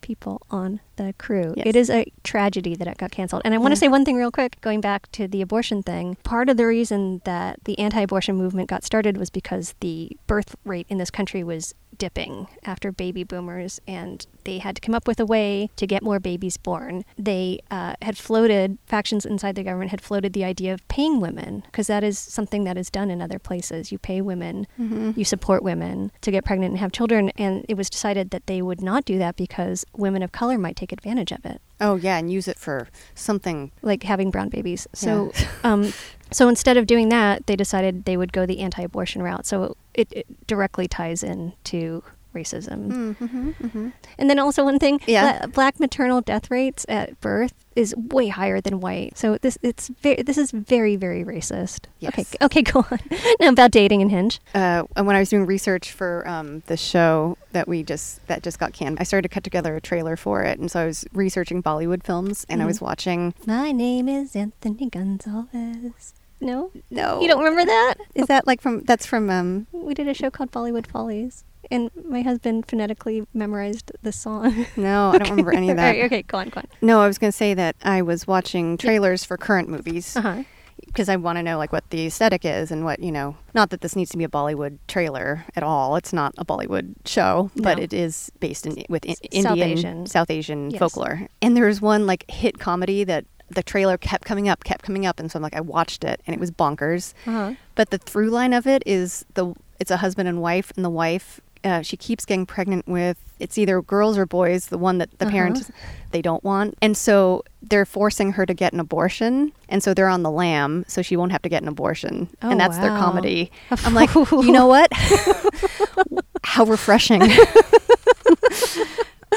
people 0.00 0.42
on 0.50 0.80
the 0.96 1.12
crew. 1.18 1.54
Yes. 1.56 1.66
It 1.66 1.76
is 1.76 1.90
a 1.90 2.06
tragedy 2.22 2.74
that 2.76 2.86
it 2.86 2.98
got 2.98 3.10
canceled. 3.10 3.42
And 3.44 3.52
I 3.54 3.58
want 3.58 3.72
to 3.74 3.76
Yeah. 3.76 3.86
say 3.86 3.88
one 3.88 4.04
thing 4.04 4.16
real 4.16 4.30
quick, 4.30 4.58
going 4.60 4.80
back 4.80 5.10
to 5.12 5.26
the 5.26 5.42
abortion 5.42 5.82
thing. 5.82 6.16
Part 6.22 6.48
of 6.48 6.56
the 6.56 6.66
reason 6.66 7.20
that 7.24 7.58
the 7.64 7.78
anti-abortion 7.78 8.36
movement 8.36 8.68
got 8.68 8.84
started 8.84 9.16
was 9.16 9.30
because 9.30 9.74
the 9.80 10.16
birth 10.26 10.54
rate 10.64 10.86
in 10.88 10.98
this 10.98 11.10
country 11.10 11.42
was 11.42 11.74
dipping 11.96 12.48
after 12.64 12.90
baby 12.90 13.22
boomers 13.22 13.80
and 13.86 14.26
they 14.42 14.58
had 14.58 14.74
to 14.74 14.80
come 14.80 14.96
up 14.96 15.06
with 15.06 15.20
a 15.20 15.24
way 15.26 15.70
to 15.76 15.86
get 15.86 16.02
more 16.02 16.18
babies 16.18 16.56
born. 16.56 17.04
They 17.16 17.60
uh, 17.70 17.94
had 18.02 18.18
floated, 18.18 18.78
factions 18.84 19.24
inside 19.24 19.54
the 19.54 19.62
government 19.62 19.92
had 19.92 20.00
floated 20.00 20.32
the 20.32 20.42
idea 20.44 20.74
of 20.74 20.86
paying 20.88 21.20
women 21.20 21.62
because 21.66 21.86
that 21.86 22.02
is 22.02 22.18
something 22.18 22.64
that 22.64 22.76
is 22.76 22.90
done 22.90 23.10
in 23.12 23.22
other 23.22 23.38
places. 23.38 23.92
You 23.92 23.98
pay 23.98 24.20
women 24.20 24.66
Mhm. 24.78 25.16
you 25.16 25.24
support 25.24 25.62
women 25.62 26.10
to 26.20 26.32
get 26.32 26.44
pregnant 26.44 26.70
and 26.72 26.78
have 26.80 26.90
children 26.90 27.30
and 27.36 27.64
it 27.68 27.76
was 27.76 27.88
decided 27.88 28.30
that 28.30 28.46
they 28.48 28.60
would 28.60 28.82
not 28.82 29.04
do 29.04 29.16
that 29.18 29.36
because 29.44 29.84
women 29.94 30.22
of 30.22 30.32
color 30.32 30.56
might 30.56 30.76
take 30.76 30.92
advantage 30.92 31.32
of 31.32 31.44
it. 31.44 31.60
Oh 31.80 31.96
yeah, 31.96 32.16
and 32.16 32.32
use 32.32 32.48
it 32.48 32.58
for 32.58 32.88
something. 33.14 33.70
Like 33.82 34.02
having 34.02 34.30
brown 34.30 34.48
babies. 34.48 34.86
So 34.94 35.32
um, 35.64 35.92
so 36.30 36.48
instead 36.48 36.76
of 36.76 36.86
doing 36.86 37.10
that 37.10 37.46
they 37.46 37.56
decided 37.56 38.04
they 38.04 38.16
would 38.16 38.32
go 38.32 38.46
the 38.46 38.60
anti-abortion 38.60 39.22
route. 39.22 39.46
So 39.46 39.76
it, 39.92 40.08
it 40.10 40.46
directly 40.46 40.88
ties 40.88 41.22
into 41.22 42.02
racism 42.34 43.14
Mm-hmm, 43.14 43.48
mm-hmm. 43.64 43.88
and 44.18 44.28
then 44.30 44.38
also 44.38 44.64
one 44.64 44.78
thing 44.78 45.00
Yeah. 45.06 45.46
black 45.46 45.80
maternal 45.80 46.20
death 46.20 46.50
rates 46.50 46.84
at 46.88 47.18
birth 47.20 47.54
is 47.76 47.94
way 47.96 48.28
higher 48.28 48.60
than 48.60 48.78
white 48.80 49.16
so 49.18 49.36
this 49.38 49.58
it's 49.62 49.88
very 50.02 50.22
this 50.22 50.38
is 50.38 50.50
very 50.52 50.94
very 50.96 51.24
racist 51.24 51.86
okay 52.02 52.22
Yes. 52.22 52.36
okay 52.42 52.62
go 52.72 52.84
on 52.90 52.98
now 53.40 53.48
about 53.48 53.70
dating 53.72 54.02
and 54.02 54.10
hinge 54.10 54.40
uh, 54.54 54.84
and 54.96 55.06
when 55.06 55.16
I 55.16 55.20
was 55.20 55.28
doing 55.30 55.46
research 55.46 55.90
for 55.92 56.26
um, 56.28 56.62
the 56.66 56.76
show 56.76 57.36
that 57.52 57.66
we 57.66 57.82
just 57.82 58.24
that 58.28 58.42
just 58.42 58.58
got 58.58 58.72
canned, 58.72 58.98
I 59.00 59.04
started 59.04 59.28
to 59.28 59.32
cut 59.34 59.44
together 59.44 59.74
a 59.76 59.80
trailer 59.80 60.16
for 60.16 60.42
it, 60.42 60.58
and 60.58 60.68
so 60.70 60.80
I 60.80 60.86
was 60.86 61.04
researching 61.12 61.62
Bollywood 61.62 62.02
films, 62.02 62.44
and 62.48 62.60
I 62.62 62.66
was 62.66 62.78
Mhm. 62.78 62.82
watching. 62.82 63.34
My 63.46 63.70
name 63.72 64.08
is 64.08 64.34
Anthony 64.34 64.88
Gonzalez. 64.90 66.14
No? 66.40 66.70
No, 66.90 67.20
You 67.20 67.28
don't 67.28 67.38
remember 67.42 67.64
that? 67.64 67.94
Is 68.14 68.26
that 68.26 68.46
like 68.46 68.60
from? 68.60 68.80
That's 68.82 69.06
from. 69.06 69.30
Um, 69.30 69.66
We 69.72 69.94
did 69.94 70.08
a 70.08 70.14
show 70.14 70.30
called 70.30 70.50
Bollywood 70.50 70.86
Follies, 70.86 71.44
and 71.70 71.90
my 72.08 72.22
husband 72.22 72.66
phonetically 72.68 73.26
memorized 73.34 73.92
the 74.02 74.12
song. 74.12 74.66
no, 74.76 75.10
I 75.10 75.18
don't 75.18 75.30
remember 75.30 75.52
any 75.52 75.70
of 75.70 75.76
that. 75.78 75.94
Alright, 75.94 76.06
okay, 76.12 76.22
go 76.22 76.38
on, 76.38 76.48
go 76.48 76.58
on. 76.60 76.66
No, 76.82 77.00
I 77.00 77.06
was 77.06 77.18
going 77.18 77.30
to 77.30 77.36
say 77.36 77.54
that 77.54 77.76
I 77.82 78.02
was 78.02 78.26
watching 78.26 78.76
trailers 78.76 79.24
for 79.24 79.36
current 79.36 79.68
movies 79.68 80.16
Uh 80.16 80.20
huh. 80.20 80.42
because 80.86 81.08
I 81.08 81.16
want 81.16 81.38
to 81.38 81.42
know 81.42 81.56
like 81.58 81.72
what 81.72 81.88
the 81.90 82.06
aesthetic 82.06 82.44
is 82.44 82.70
and 82.70 82.84
what 82.84 83.00
you 83.00 83.10
know. 83.12 83.36
Not 83.54 83.70
that 83.70 83.80
this 83.80 83.94
needs 83.96 84.10
to 84.10 84.18
be 84.18 84.24
a 84.24 84.28
Bollywood 84.28 84.78
trailer 84.88 85.44
at 85.56 85.62
all. 85.62 85.96
It's 85.96 86.12
not 86.12 86.34
a 86.38 86.44
Bollywood 86.44 86.94
show, 87.04 87.50
but 87.56 87.78
No. 87.78 87.82
it 87.84 87.92
is 87.92 88.30
based 88.40 88.66
in 88.66 88.84
with 88.88 89.04
in, 89.04 89.14
South 89.42 89.52
Indian 89.58 89.68
Asian. 89.70 90.06
South 90.06 90.30
Asian 90.30 90.70
Yes. 90.70 90.78
folklore. 90.78 91.28
And 91.42 91.56
there 91.56 91.66
was 91.66 91.80
one 91.80 92.06
like 92.06 92.24
hit 92.30 92.58
comedy 92.58 93.04
that 93.04 93.24
the 93.50 93.62
trailer 93.62 93.98
kept 93.98 94.24
coming 94.24 94.48
up, 94.48 94.64
kept 94.64 94.82
coming 94.84 95.04
up, 95.06 95.20
and 95.20 95.30
so 95.30 95.36
I'm 95.36 95.42
like 95.42 95.54
I 95.54 95.60
watched 95.60 96.02
it 96.02 96.20
and 96.26 96.34
it 96.34 96.40
was 96.40 96.50
bonkers. 96.50 97.12
Uh 97.26 97.30
huh. 97.30 97.52
But 97.74 97.90
the 97.90 97.98
through 97.98 98.30
line 98.30 98.52
of 98.52 98.66
it 98.66 98.82
is 98.86 99.24
the 99.34 99.54
it's 99.80 99.90
a 99.90 99.98
husband 99.98 100.28
and 100.28 100.40
wife, 100.40 100.72
and 100.76 100.84
the 100.84 100.90
wife 100.90 101.40
uh, 101.64 101.82
she 101.82 101.96
keeps 101.96 102.24
getting 102.24 102.46
pregnant 102.46 102.86
with 102.86 103.18
it's 103.40 103.58
either 103.58 103.82
girls 103.82 104.16
or 104.16 104.26
boys, 104.26 104.66
the 104.66 104.78
one 104.78 104.98
that 104.98 105.18
the 105.18 105.24
Uh-huh. 105.26 105.32
parents 105.32 105.70
they 106.12 106.22
don't 106.22 106.44
want, 106.44 106.76
and 106.82 106.96
so 106.96 107.42
they're 107.62 107.84
forcing 107.86 108.32
her 108.32 108.46
to 108.46 108.54
get 108.54 108.72
an 108.72 108.80
abortion, 108.80 109.52
and 109.68 109.82
so 109.82 109.92
they're 109.94 110.08
on 110.08 110.22
the 110.22 110.30
lam, 110.30 110.84
so 110.86 111.02
she 111.02 111.16
won't 111.16 111.32
have 111.32 111.42
to 111.42 111.48
get 111.48 111.62
an 111.62 111.68
abortion, 111.68 112.28
Oh, 112.42 112.50
and 112.50 112.60
that's 112.60 112.78
their 112.78 112.90
comedy. 112.90 113.50
I'm 113.84 113.94
like, 113.94 114.14
you 114.14 114.52
know 114.52 114.66
what? 114.66 114.88
How 116.44 116.64
refreshing. 116.64 117.22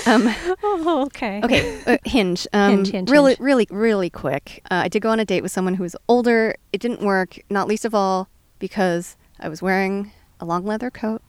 um, 0.06 0.34
Oh, 0.64 1.04
okay. 1.08 1.42
Okay, 1.44 1.82
uh, 1.88 1.98
Hinge. 2.06 2.46
Um, 2.54 2.72
Hinge, 2.72 2.92
Hinge, 2.92 3.10
really, 3.10 3.32
Hinge. 3.32 3.40
really, 3.40 3.68
really 3.72 4.10
quick. 4.10 4.62
Uh, 4.70 4.82
I 4.86 4.88
did 4.88 5.02
go 5.02 5.10
on 5.10 5.20
a 5.20 5.26
date 5.26 5.42
with 5.42 5.52
someone 5.52 5.74
who 5.76 5.84
was 5.84 5.96
older. 6.08 6.56
It 6.72 6.80
didn't 6.82 7.02
work, 7.02 7.40
not 7.50 7.68
least 7.68 7.86
of 7.86 7.96
all 7.96 8.30
because 8.60 9.16
I 9.40 9.50
was 9.50 9.62
wearing 9.62 10.12
a 10.40 10.46
long 10.46 10.66
leather 10.66 10.92
coat, 10.92 11.22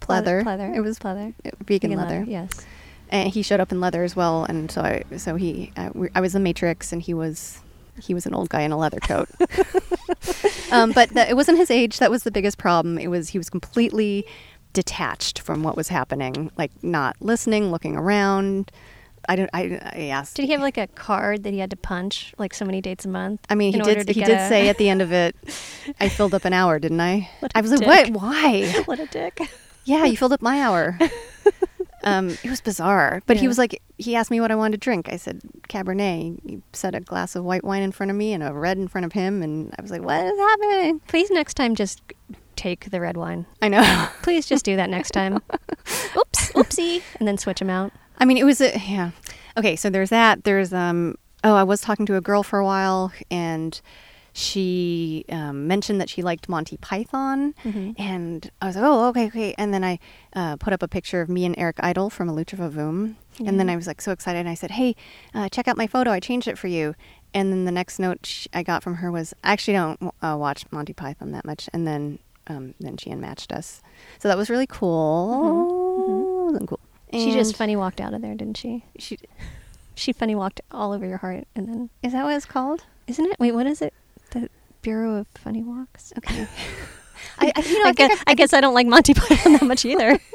pleather. 0.00 0.42
Pleather. 0.42 0.74
It 0.74 0.80
was 0.80 0.98
pleather. 0.98 1.34
uh, 1.44 1.50
vegan 1.64 1.92
leather. 1.92 2.24
Yes. 2.26 2.50
And 3.08 3.28
he 3.30 3.42
showed 3.42 3.60
up 3.60 3.70
in 3.70 3.80
leather 3.80 4.02
as 4.02 4.16
well, 4.16 4.44
and 4.44 4.70
so 4.70 4.80
I, 4.80 5.04
so 5.16 5.36
he, 5.36 5.72
we, 5.94 6.08
I 6.14 6.20
was 6.20 6.32
the 6.32 6.40
Matrix, 6.40 6.92
and 6.92 7.00
he 7.00 7.14
was, 7.14 7.60
he 8.02 8.14
was 8.14 8.26
an 8.26 8.34
old 8.34 8.48
guy 8.48 8.62
in 8.62 8.72
a 8.72 8.76
leather 8.76 8.98
coat. 8.98 9.28
um, 10.72 10.90
but 10.90 11.10
that, 11.10 11.28
it 11.30 11.36
wasn't 11.36 11.58
his 11.58 11.70
age. 11.70 11.98
That 12.00 12.10
was 12.10 12.24
the 12.24 12.32
biggest 12.32 12.58
problem. 12.58 12.98
It 12.98 13.06
was 13.06 13.28
he 13.28 13.38
was 13.38 13.48
completely 13.48 14.26
detached 14.72 15.38
from 15.38 15.62
what 15.62 15.76
was 15.76 15.88
happening, 15.88 16.50
like 16.58 16.70
not 16.82 17.16
listening, 17.20 17.70
looking 17.70 17.96
around. 17.96 18.70
I 19.28 19.36
don't. 19.36 19.50
I, 19.52 19.80
I 19.82 20.02
asked. 20.06 20.36
Did 20.36 20.44
he 20.46 20.52
have 20.52 20.60
like 20.60 20.78
a 20.78 20.86
card 20.86 21.42
that 21.44 21.52
he 21.52 21.58
had 21.58 21.70
to 21.70 21.76
punch 21.76 22.34
like 22.38 22.54
so 22.54 22.64
many 22.64 22.80
dates 22.80 23.04
a 23.04 23.08
month? 23.08 23.40
I 23.48 23.54
mean, 23.54 23.72
he 23.72 23.80
did. 23.80 24.08
He 24.08 24.22
did 24.22 24.48
say 24.48 24.68
at 24.68 24.78
the 24.78 24.88
end 24.88 25.02
of 25.02 25.12
it, 25.12 25.34
"I 26.00 26.08
filled 26.08 26.34
up 26.34 26.44
an 26.44 26.52
hour, 26.52 26.78
didn't 26.78 27.00
I?" 27.00 27.28
I 27.54 27.60
was 27.60 27.72
like, 27.72 27.86
"What? 27.86 28.10
Why?" 28.10 28.82
what 28.84 29.00
a 29.00 29.06
dick. 29.06 29.40
Yeah, 29.86 30.04
you 30.04 30.16
filled 30.18 30.32
up 30.32 30.42
my 30.42 30.60
hour. 30.60 30.98
um, 32.04 32.30
it 32.42 32.50
was 32.50 32.60
bizarre, 32.60 33.22
but 33.26 33.36
he 33.38 33.48
was 33.48 33.56
like, 33.56 33.80
he 33.98 34.14
asked 34.14 34.30
me 34.30 34.40
what 34.40 34.50
I 34.50 34.54
wanted 34.54 34.80
to 34.80 34.84
drink. 34.84 35.08
I 35.10 35.16
said 35.16 35.40
Cabernet. 35.68 36.38
He 36.46 36.62
set 36.72 36.94
a 36.94 37.00
glass 37.00 37.34
of 37.34 37.44
white 37.44 37.64
wine 37.64 37.82
in 37.82 37.92
front 37.92 38.10
of 38.10 38.16
me 38.16 38.32
and 38.32 38.42
a 38.42 38.52
red 38.52 38.76
in 38.76 38.88
front 38.88 39.06
of 39.06 39.12
him, 39.12 39.42
and 39.42 39.74
I 39.78 39.82
was 39.82 39.90
like, 39.90 40.02
"What 40.02 40.24
is 40.24 40.38
happening?" 40.38 41.00
Please 41.06 41.30
next 41.30 41.54
time 41.54 41.74
just 41.74 42.02
take 42.56 42.90
the 42.90 43.00
red 43.00 43.16
wine. 43.16 43.46
I 43.62 43.68
know. 43.68 44.08
Please 44.22 44.46
just 44.46 44.64
do 44.64 44.76
that 44.76 44.90
next 44.90 45.12
time. 45.12 45.34
Oops. 46.16 46.52
Oopsie, 46.52 47.02
and 47.18 47.26
then 47.28 47.38
switch 47.38 47.58
them 47.60 47.70
out. 47.70 47.92
I 48.18 48.24
mean, 48.24 48.36
it 48.38 48.44
was 48.44 48.60
a 48.60 48.78
yeah. 48.78 49.12
Okay, 49.56 49.76
so 49.76 49.88
there's 49.90 50.10
that. 50.10 50.44
There's 50.44 50.72
um. 50.72 51.16
Oh, 51.44 51.54
I 51.54 51.62
was 51.62 51.80
talking 51.80 52.06
to 52.06 52.16
a 52.16 52.20
girl 52.20 52.42
for 52.42 52.58
a 52.58 52.64
while, 52.64 53.12
and 53.30 53.80
she 54.36 55.24
um, 55.30 55.66
mentioned 55.66 56.00
that 56.00 56.10
she 56.10 56.22
liked 56.22 56.48
Monty 56.48 56.76
Python, 56.76 57.54
and 57.98 58.50
I 58.60 58.66
was 58.66 58.76
like, 58.76 58.84
oh, 58.84 59.08
okay, 59.08 59.26
okay. 59.28 59.54
And 59.56 59.72
then 59.72 59.82
I 59.82 59.98
uh, 60.34 60.56
put 60.56 60.72
up 60.74 60.82
a 60.82 60.88
picture 60.88 61.20
of 61.22 61.28
me 61.28 61.44
and 61.46 61.54
Eric 61.58 61.76
Idle 61.80 62.10
from 62.10 62.28
A 62.28 62.32
Lucha 62.32 62.56
Vavoom, 62.56 63.14
and 63.44 63.58
then 63.58 63.70
I 63.70 63.76
was 63.76 63.86
like 63.86 64.00
so 64.02 64.12
excited. 64.12 64.38
And 64.38 64.48
I 64.48 64.54
said, 64.54 64.72
hey, 64.72 64.94
uh, 65.34 65.48
check 65.48 65.66
out 65.68 65.76
my 65.76 65.86
photo. 65.86 66.10
I 66.10 66.20
changed 66.20 66.48
it 66.48 66.58
for 66.58 66.68
you. 66.68 66.94
And 67.34 67.50
then 67.52 67.64
the 67.64 67.72
next 67.72 67.98
note 67.98 68.24
sh- 68.24 68.46
I 68.52 68.62
got 68.62 68.82
from 68.82 68.96
her 68.96 69.10
was, 69.10 69.34
I 69.44 69.52
actually 69.52 69.74
don't 69.74 70.12
uh, 70.22 70.36
watch 70.38 70.64
Monty 70.70 70.92
Python 70.92 71.32
that 71.32 71.44
much. 71.44 71.68
And 71.72 71.86
then 71.86 72.18
um, 72.46 72.74
then 72.78 72.96
she 72.98 73.10
unmatched 73.10 73.52
us, 73.52 73.82
so 74.18 74.28
that 74.28 74.36
was 74.38 74.48
really 74.50 74.66
cool. 74.68 76.46
Wasn't 76.46 76.68
cool. 76.68 76.80
She 77.12 77.32
just 77.32 77.56
funny 77.56 77.74
walked 77.76 78.00
out 78.00 78.12
of 78.14 78.20
there, 78.22 78.34
didn't 78.34 78.56
she? 78.58 78.84
She, 78.98 79.18
She 79.94 80.12
funny 80.12 80.34
walked 80.34 80.60
all 80.70 80.92
over 80.92 81.06
your 81.06 81.18
heart, 81.18 81.46
and 81.56 81.66
then 81.68 81.90
is 82.02 82.12
that 82.12 82.24
what 82.24 82.36
it's 82.36 82.44
called? 82.46 82.84
isn't 83.06 83.24
it? 83.24 83.38
Wait, 83.38 83.52
what 83.52 83.66
is 83.66 83.80
it? 83.80 83.94
Bureau 84.86 85.16
of 85.16 85.26
Funny 85.34 85.64
Walks. 85.64 86.12
Okay. 86.16 86.46
I, 87.40 87.52
I, 87.56 87.60
you 87.60 87.78
know, 87.80 87.86
I, 87.86 87.88
I, 87.88 87.92
think 87.92 87.96
guess, 87.96 88.22
I 88.28 88.34
guess 88.34 88.52
I 88.52 88.60
don't 88.60 88.72
like 88.72 88.86
Monty 88.86 89.14
Python 89.20 89.54
that 89.54 89.62
much 89.62 89.84
either. 89.84 90.20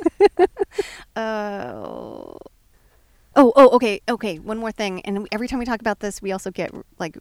Oh. 1.15 2.37
Oh, 3.35 3.53
oh, 3.55 3.69
okay, 3.69 4.01
okay. 4.09 4.39
One 4.39 4.57
more 4.57 4.73
thing, 4.73 5.01
and 5.03 5.25
every 5.31 5.47
time 5.47 5.59
we 5.59 5.63
talk 5.63 5.79
about 5.79 6.01
this, 6.01 6.21
we 6.21 6.33
also 6.33 6.51
get 6.51 6.71
like, 6.99 7.17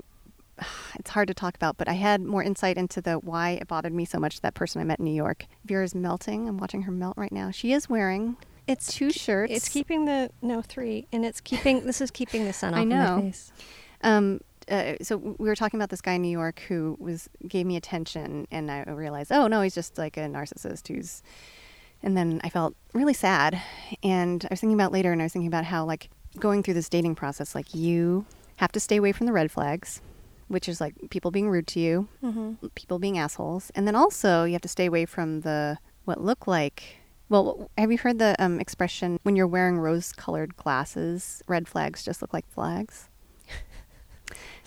it's 0.99 1.11
hard 1.11 1.29
to 1.29 1.35
talk 1.35 1.55
about. 1.55 1.77
But 1.77 1.89
I 1.89 1.93
had 1.93 2.21
more 2.21 2.43
insight 2.43 2.77
into 2.77 3.01
the 3.01 3.15
why 3.15 3.51
it 3.51 3.69
bothered 3.69 3.95
me 3.95 4.05
so 4.05 4.19
much. 4.19 4.41
That 4.41 4.55
person 4.55 4.81
I 4.81 4.85
met 4.85 4.99
in 4.99 5.05
New 5.05 5.15
York, 5.15 5.47
Vera's 5.65 5.95
melting. 5.95 6.49
I'm 6.49 6.59
watching 6.59 6.83
her 6.83 6.93
melt 6.93 7.17
right 7.17 7.33
now. 7.33 7.53
She 7.53 7.73
is 7.73 7.89
wearing 7.89 8.39
It's 8.67 8.93
two 8.93 9.13
shirts. 9.13 9.53
It's 9.53 9.69
keeping 9.69 10.05
the 10.05 10.31
no 10.43 10.63
three, 10.63 11.07
and 11.13 11.25
it's 11.25 11.41
keeping. 11.41 11.87
This 11.87 12.01
is 12.01 12.11
keeping 12.11 12.45
the 12.45 12.53
sun 12.53 12.75
off 12.75 12.81
I 12.81 12.85
know. 12.85 13.17
my 13.17 13.23
face. 13.23 13.53
Um, 14.03 14.41
uh, 14.71 14.95
so 15.03 15.17
we 15.17 15.49
were 15.49 15.57
talking 15.57 15.79
about 15.79 15.91
this 15.91 16.01
guy 16.01 16.13
in 16.15 16.23
New 16.23 16.29
York 16.31 16.61
who 16.69 16.97
was 17.01 17.29
gave 17.47 17.67
me 17.67 17.77
attention, 17.77 18.47
and 18.51 18.71
I 18.71 18.83
realized, 18.85 19.33
oh 19.33 19.47
no, 19.49 19.61
he's 19.63 19.75
just 19.75 19.99
like 19.99 20.17
a 20.17 20.21
narcissist 20.21 20.89
who's. 20.89 21.23
And 22.03 22.17
then 22.17 22.41
I 22.43 22.49
felt 22.49 22.75
really 22.95 23.13
sad, 23.13 23.61
and 24.03 24.43
I 24.51 24.55
was 24.55 24.61
thinking 24.61 24.75
about 24.81 24.91
later, 24.91 25.13
and 25.13 25.21
I 25.21 25.27
was 25.27 25.35
thinking 25.35 25.49
about 25.49 25.67
how 25.67 25.85
like 25.85 26.09
going 26.39 26.63
through 26.63 26.75
this 26.75 26.89
dating 26.89 27.15
process, 27.17 27.55
like 27.55 27.75
you 27.75 28.25
have 28.57 28.73
to 28.73 28.81
stay 28.81 28.97
away 28.97 29.13
from 29.13 29.27
the 29.27 29.33
red 29.33 29.51
flags, 29.51 30.01
which 30.49 30.67
is 30.67 30.81
like 30.81 30.95
people 31.11 31.31
being 31.31 31.51
rude 31.51 31.67
to 31.67 31.81
you, 31.81 32.09
Mm-hmm. 32.25 32.69
people 32.75 32.99
being 32.99 33.19
assholes, 33.19 33.71
and 33.75 33.87
then 33.87 33.95
also 33.95 34.45
you 34.45 34.53
have 34.53 34.63
to 34.63 34.69
stay 34.69 34.87
away 34.87 35.05
from 35.05 35.41
the 35.43 35.77
what 36.07 36.23
look 36.23 36.47
like. 36.47 36.97
Well, 37.29 37.71
have 37.77 37.93
you 37.93 37.99
heard 37.99 38.19
the 38.19 38.35
um, 38.39 38.59
expression 38.61 39.19
when 39.23 39.37
you're 39.37 39.47
wearing 39.47 39.77
rose-colored 39.79 40.57
glasses, 40.57 41.43
red 41.47 41.69
flags 41.69 42.03
just 42.03 42.23
look 42.23 42.33
like 42.33 42.49
flags? 42.51 43.10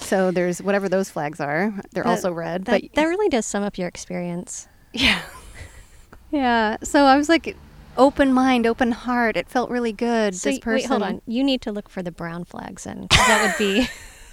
So 0.03 0.31
there's 0.31 0.61
whatever 0.61 0.87
those 0.89 1.09
flags 1.09 1.39
are. 1.39 1.73
They're 1.91 2.03
That- 2.03 2.09
also 2.09 2.31
red, 2.31 2.65
That, 2.65 2.81
but 2.81 2.93
that 2.95 3.05
really 3.05 3.29
does 3.29 3.45
sum 3.45 3.63
up 3.63 3.77
your 3.77 3.87
experience. 3.87 4.67
yeah, 4.93 5.21
yeah. 6.31 6.77
So 6.83 7.05
I 7.05 7.17
was 7.17 7.29
like, 7.29 7.55
open 7.97 8.33
mind, 8.33 8.65
open 8.67 8.91
heart. 8.91 9.37
It 9.37 9.47
felt 9.49 9.69
really 9.69 9.93
good. 9.93 10.35
So 10.35 10.49
this 10.49 10.59
person. 10.59 10.75
wait, 10.75 10.85
hold 10.87 11.03
on. 11.03 11.21
You 11.27 11.43
need 11.43 11.61
to 11.61 11.71
look 11.71 11.89
for 11.89 12.01
the 12.03 12.11
brown 12.11 12.43
flags, 12.45 12.83
'cause 12.85 13.07
that 13.09 13.41
would 13.43 13.57
be 13.57 13.87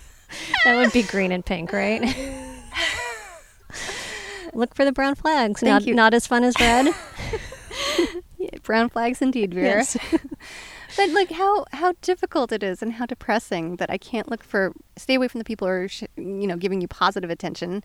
that 0.65 0.77
would 0.77 0.93
be 0.93 1.03
green 1.03 1.33
and 1.33 1.45
pink, 1.45 1.73
right? 1.73 2.03
look 4.55 4.75
for 4.75 4.85
the 4.85 4.93
brown 4.93 5.15
flags. 5.15 5.61
Thank 5.61 5.71
not 5.71 5.87
you. 5.87 5.95
not 5.95 6.15
as 6.15 6.27
fun 6.27 6.45
as 6.45 6.55
red. 6.61 6.89
Yeah, 8.39 8.50
brown 8.62 8.89
flags 8.89 9.21
indeed, 9.23 9.53
Vera. 9.55 9.67
Yes. 9.85 9.97
But 10.97 11.11
like 11.11 11.30
how 11.30 11.64
how 11.73 11.92
difficult 12.02 12.52
it 12.52 12.62
is 12.62 12.82
and 12.82 12.92
how 12.94 13.06
depressing 13.06 13.76
that 13.76 13.90
I 13.90 13.99
can't 13.99 14.30
look 14.30 14.42
for 14.44 14.73
stay 14.97 15.14
away 15.14 15.28
from 15.28 15.38
the 15.38 15.44
people 15.44 15.66
who 15.66 15.73
are 15.73 15.88
sh- 15.88 16.04
you 16.16 16.47
know 16.47 16.56
giving 16.56 16.80
you 16.80 16.88
positive 16.88 17.30
attention. 17.30 17.82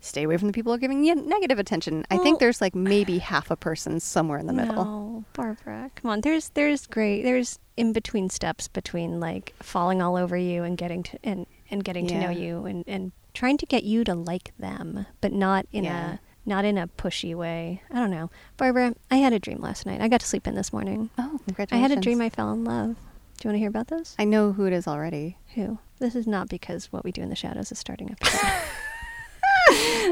Stay 0.00 0.22
away 0.22 0.36
from 0.36 0.46
the 0.46 0.52
people 0.52 0.70
who 0.70 0.76
are 0.76 0.80
giving 0.80 1.02
you 1.02 1.12
negative 1.16 1.58
attention. 1.58 2.04
I 2.08 2.18
think 2.18 2.38
there's 2.38 2.60
like 2.60 2.72
maybe 2.76 3.18
half 3.18 3.50
a 3.50 3.56
person 3.56 3.98
somewhere 3.98 4.38
in 4.38 4.46
the 4.46 4.52
middle. 4.52 4.84
No, 4.84 5.24
Barbara, 5.32 5.90
come 5.96 6.10
on. 6.12 6.20
There's 6.20 6.50
there's 6.50 6.86
great. 6.86 7.22
There's 7.22 7.58
in 7.76 7.92
between 7.92 8.30
steps 8.30 8.68
between 8.68 9.18
like 9.18 9.54
falling 9.60 10.00
all 10.00 10.16
over 10.16 10.36
you 10.36 10.62
and 10.62 10.78
getting 10.78 11.02
to 11.02 11.18
and 11.24 11.46
and 11.70 11.82
getting 11.82 12.06
to 12.06 12.14
know 12.20 12.30
you 12.30 12.64
and 12.64 12.84
and 12.86 13.10
trying 13.34 13.58
to 13.58 13.66
get 13.66 13.82
you 13.82 14.04
to 14.04 14.14
like 14.14 14.52
them, 14.58 15.04
but 15.20 15.32
not 15.32 15.66
in 15.72 15.82
Yeah. 15.84 16.12
a 16.14 16.18
not 16.48 16.64
in 16.64 16.76
a 16.78 16.88
pushy 16.88 17.34
way. 17.34 17.82
I 17.90 17.94
don't 17.96 18.10
know, 18.10 18.30
Barbara. 18.56 18.94
I 19.10 19.16
had 19.16 19.32
a 19.32 19.38
dream 19.38 19.60
last 19.60 19.86
night. 19.86 20.00
I 20.00 20.08
got 20.08 20.20
to 20.20 20.26
sleep 20.26 20.46
in 20.48 20.54
this 20.54 20.72
morning. 20.72 21.10
Oh, 21.18 21.38
congratulations. 21.44 21.72
I 21.72 21.88
had 21.88 21.96
a 21.96 22.00
dream 22.00 22.20
I 22.20 22.30
fell 22.30 22.52
in 22.52 22.64
love. 22.64 22.96
Do 23.36 23.46
you 23.46 23.50
want 23.50 23.54
to 23.54 23.58
hear 23.58 23.68
about 23.68 23.86
this? 23.88 24.16
I 24.18 24.24
know 24.24 24.52
who 24.52 24.66
it 24.66 24.72
is 24.72 24.88
already. 24.88 25.36
Who? 25.54 25.78
This 26.00 26.16
is 26.16 26.26
not 26.26 26.48
because 26.48 26.86
what 26.92 27.04
we 27.04 27.12
do 27.12 27.22
in 27.22 27.28
the 27.28 27.36
shadows 27.36 27.70
is 27.70 27.78
starting 27.78 28.10
episode. 28.10 28.50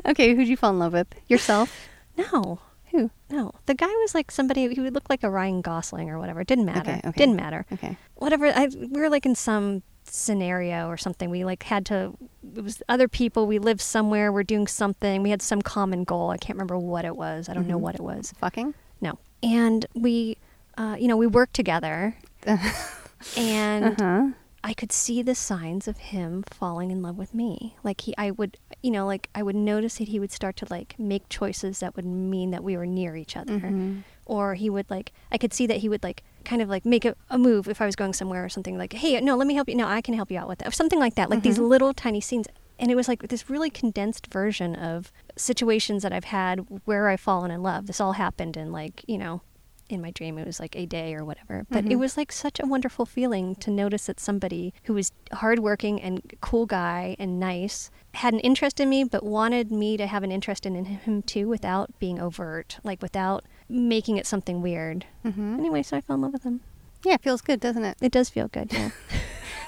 okay, 0.06 0.34
who'd 0.34 0.46
you 0.46 0.56
fall 0.56 0.70
in 0.70 0.78
love 0.78 0.92
with? 0.92 1.08
Yourself? 1.26 1.88
no, 2.16 2.60
Who? 2.92 3.10
no. 3.30 3.52
The 3.66 3.74
guy 3.74 3.86
was 3.86 4.14
like 4.14 4.30
somebody 4.30 4.72
who 4.74 4.82
would 4.82 4.94
look 4.94 5.08
like 5.10 5.24
a 5.24 5.30
Ryan 5.30 5.60
Gosling 5.62 6.08
or 6.10 6.18
whatever. 6.18 6.40
It 6.42 6.46
didn't 6.46 6.66
matter. 6.66 6.90
Okay, 6.90 7.00
okay. 7.04 7.18
Didn't 7.18 7.36
matter. 7.36 7.66
Okay. 7.72 7.96
whatever 8.14 8.46
I, 8.46 8.68
we 8.68 9.00
were 9.00 9.10
like 9.10 9.26
in 9.26 9.34
some 9.34 9.82
scenario 10.08 10.88
or 10.88 10.96
something 10.96 11.30
we 11.30 11.44
like 11.44 11.62
had 11.64 11.84
to 11.86 12.16
it 12.56 12.62
was 12.62 12.82
other 12.88 13.08
people 13.08 13.46
we 13.46 13.58
lived 13.58 13.80
somewhere 13.80 14.32
we're 14.32 14.42
doing 14.42 14.66
something 14.66 15.22
we 15.22 15.30
had 15.30 15.42
some 15.42 15.60
common 15.60 16.04
goal 16.04 16.30
i 16.30 16.36
can't 16.36 16.56
remember 16.56 16.78
what 16.78 17.04
it 17.04 17.16
was 17.16 17.48
i 17.48 17.52
don't 17.54 17.66
know 17.66 17.76
Mhm. 17.78 17.80
what 17.80 17.94
it 17.96 18.00
was 18.02 18.32
Fucking? 18.38 18.74
no 19.00 19.18
and 19.42 19.84
we 19.94 20.36
uh, 20.78 20.96
you 20.98 21.08
know 21.08 21.16
we 21.16 21.26
worked 21.26 21.54
together 21.54 22.16
and 23.36 23.84
uh-huh. 24.00 24.28
i 24.64 24.72
could 24.74 24.92
see 24.92 25.22
the 25.22 25.34
signs 25.34 25.88
of 25.88 25.96
him 25.98 26.42
falling 26.50 26.90
in 26.90 27.02
love 27.02 27.16
with 27.18 27.34
me 27.34 27.76
like 27.82 28.02
he 28.02 28.14
i 28.18 28.30
would 28.30 28.56
you 28.82 28.90
know 28.90 29.06
like 29.06 29.28
i 29.34 29.42
would 29.42 29.56
notice 29.56 29.98
that 29.98 30.08
he 30.08 30.20
would 30.20 30.32
start 30.32 30.56
to 30.56 30.66
like 30.70 30.98
make 30.98 31.28
choices 31.28 31.80
that 31.80 31.96
would 31.96 32.04
mean 32.04 32.50
that 32.50 32.62
we 32.62 32.76
were 32.76 32.86
near 32.86 33.16
each 33.16 33.36
other 33.36 33.58
Mhm. 33.58 34.02
or 34.26 34.54
he 34.54 34.68
would 34.70 34.88
like 34.90 35.12
i 35.32 35.38
could 35.38 35.52
see 35.52 35.66
that 35.66 35.78
he 35.78 35.88
would 35.88 36.02
like 36.02 36.22
kind 36.46 36.62
of 36.62 36.68
like 36.70 36.86
make 36.86 37.04
a, 37.04 37.14
a 37.28 37.36
move 37.36 37.68
if 37.68 37.80
i 37.82 37.86
was 37.86 37.96
going 37.96 38.12
somewhere 38.14 38.44
or 38.44 38.48
something 38.48 38.78
like 38.78 38.92
hey 38.94 39.20
no 39.20 39.36
let 39.36 39.46
me 39.46 39.54
help 39.54 39.68
you 39.68 39.74
no 39.74 39.86
i 39.86 40.00
can 40.00 40.14
help 40.14 40.30
you 40.30 40.38
out 40.38 40.48
with 40.48 40.58
that 40.60 40.68
or 40.68 40.72
something 40.72 40.98
like 41.00 41.14
that 41.16 41.28
like 41.28 41.42
these 41.42 41.58
Mhm. 41.58 41.68
little 41.68 41.92
tiny 41.92 42.20
scenes 42.20 42.46
and 42.78 42.90
it 42.90 42.94
was 42.94 43.08
like 43.08 43.20
this 43.28 43.50
really 43.50 43.70
condensed 43.70 44.26
version 44.32 44.74
of 44.76 45.12
situations 45.36 46.02
that 46.02 46.12
i've 46.12 46.24
had 46.40 46.60
where 46.84 47.08
i've 47.08 47.20
fallen 47.20 47.50
in 47.50 47.62
love 47.62 47.86
this 47.86 48.00
all 48.00 48.12
happened 48.12 48.56
in 48.56 48.72
like 48.72 49.04
you 49.06 49.18
know 49.18 49.42
in 49.88 50.00
my 50.02 50.10
dream 50.10 50.36
it 50.36 50.46
was 50.46 50.58
like 50.58 50.74
a 50.74 50.84
day 50.84 51.14
or 51.14 51.24
whatever 51.24 51.64
but 51.70 51.84
it 51.84 51.90
Mhm. 51.92 51.98
was 52.00 52.16
like 52.16 52.32
such 52.32 52.58
a 52.58 52.66
wonderful 52.66 53.06
feeling 53.06 53.54
to 53.56 53.70
notice 53.70 54.06
that 54.06 54.18
somebody 54.18 54.74
who 54.84 54.94
was 54.94 55.12
hardworking 55.32 56.00
and 56.02 56.20
cool 56.40 56.66
guy 56.66 57.14
and 57.20 57.38
nice 57.38 57.90
had 58.14 58.34
an 58.34 58.40
interest 58.40 58.80
in 58.80 58.88
me 58.88 59.04
but 59.04 59.22
wanted 59.24 59.70
me 59.70 59.96
to 59.96 60.06
have 60.08 60.24
an 60.24 60.32
interest 60.32 60.66
in 60.66 60.74
him 60.84 61.22
too 61.22 61.46
without 61.46 61.96
being 62.00 62.18
overt 62.20 62.78
like 62.82 63.00
without 63.00 63.44
making 63.68 64.16
it 64.16 64.26
something 64.26 64.62
weird 64.62 65.04
Mhm. 65.24 65.58
anyway 65.58 65.82
so 65.82 65.96
i 65.96 66.00
fell 66.00 66.14
in 66.16 66.22
love 66.22 66.32
with 66.32 66.44
him 66.44 66.60
Yeah, 67.04 67.14
it 67.14 67.22
feels 67.22 67.40
good, 67.42 67.60
doesn't 67.60 67.84
it? 67.84 67.96
it 68.00 68.12
does 68.12 68.28
feel 68.30 68.48
good 68.48 68.72
yeah 68.72 68.90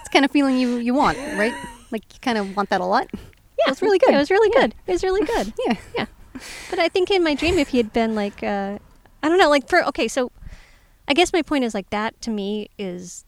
It's 0.01 0.09
kind 0.09 0.25
of 0.25 0.31
feeling 0.31 0.57
you 0.59 0.77
you 0.79 0.95
want, 0.95 1.19
right? 1.37 1.53
Like 1.91 2.03
you 2.15 2.19
kind 2.21 2.39
of 2.39 2.57
want 2.57 2.71
that 2.71 2.81
a 2.81 2.85
lot. 2.87 3.07
Yeah, 3.13 3.71
it's 3.73 3.83
really 3.83 3.99
good. 3.99 4.11
Yeah, 4.11 4.17
it 4.17 4.21
was 4.27 4.31
really 4.31 4.51
good 4.61 4.75
it 4.87 4.93
was 4.93 5.03
really 5.05 5.25
good 5.25 5.53
Yeah. 5.67 5.75
yeah 5.97 6.07
but 6.71 6.79
i 6.79 6.89
think 6.89 7.11
in 7.11 7.23
my 7.25 7.35
dream 7.35 7.59
if 7.59 7.69
he 7.69 7.79
had 7.79 7.93
been 7.93 8.15
like 8.15 8.43
uh 8.43 8.79
i 9.23 9.29
don't 9.29 9.39
know 9.39 9.51
like 9.51 9.69
for 9.69 9.83
okay 9.91 10.07
so 10.09 10.31
i 11.09 11.13
guess 11.15 11.33
my 11.33 11.43
point 11.43 11.65
is 11.65 11.75
like 11.75 11.91
that 11.91 12.15
to 12.23 12.31
me 12.31 12.71
is 12.79 13.25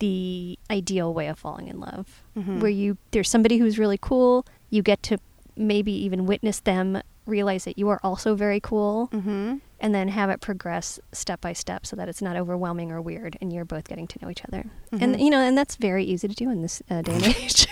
the 0.00 0.58
ideal 0.70 1.14
way 1.14 1.26
of 1.28 1.38
falling 1.38 1.68
in 1.68 1.78
love 1.80 2.22
Mhm. 2.36 2.60
where 2.60 2.70
you 2.70 2.98
there's 3.12 3.30
somebody 3.30 3.58
who's 3.58 3.78
really 3.78 3.98
cool 4.00 4.44
you 4.70 4.82
get 4.82 5.02
to 5.04 5.18
maybe 5.56 5.92
even 5.92 6.26
witness 6.26 6.58
them 6.60 7.00
realize 7.26 7.64
that 7.64 7.78
you 7.78 7.88
are 7.88 8.00
also 8.02 8.34
very 8.34 8.60
cool 8.60 9.08
Mm-hmm. 9.12 9.58
And 9.80 9.94
then 9.94 10.08
have 10.08 10.28
it 10.30 10.40
progress 10.40 10.98
step 11.12 11.40
by 11.40 11.52
step 11.52 11.86
so 11.86 11.94
that 11.96 12.08
it's 12.08 12.20
not 12.22 12.36
overwhelming 12.36 12.90
or 12.90 13.00
weird 13.00 13.36
and 13.40 13.52
you're 13.52 13.64
both 13.64 13.86
getting 13.88 14.06
to 14.06 14.18
know 14.22 14.30
each 14.30 14.44
other 14.46 14.64
and 14.92 15.14
Mhm. 15.16 15.20
you 15.24 15.30
know 15.30 15.40
and 15.40 15.56
that's 15.56 15.76
very 15.76 16.04
easy 16.04 16.26
to 16.28 16.34
do 16.34 16.50
in 16.50 16.62
this 16.62 16.82
uh, 16.90 17.02
day 17.02 17.14
and 17.14 17.24
age 17.42 17.66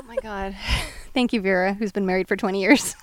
Oh 0.00 0.04
my 0.06 0.16
God. 0.16 0.54
Thank 1.14 1.32
you, 1.32 1.40
Vera, 1.40 1.72
who's 1.74 1.90
been 1.92 2.04
married 2.06 2.28
for 2.28 2.36
20 2.36 2.60
years. 2.60 2.94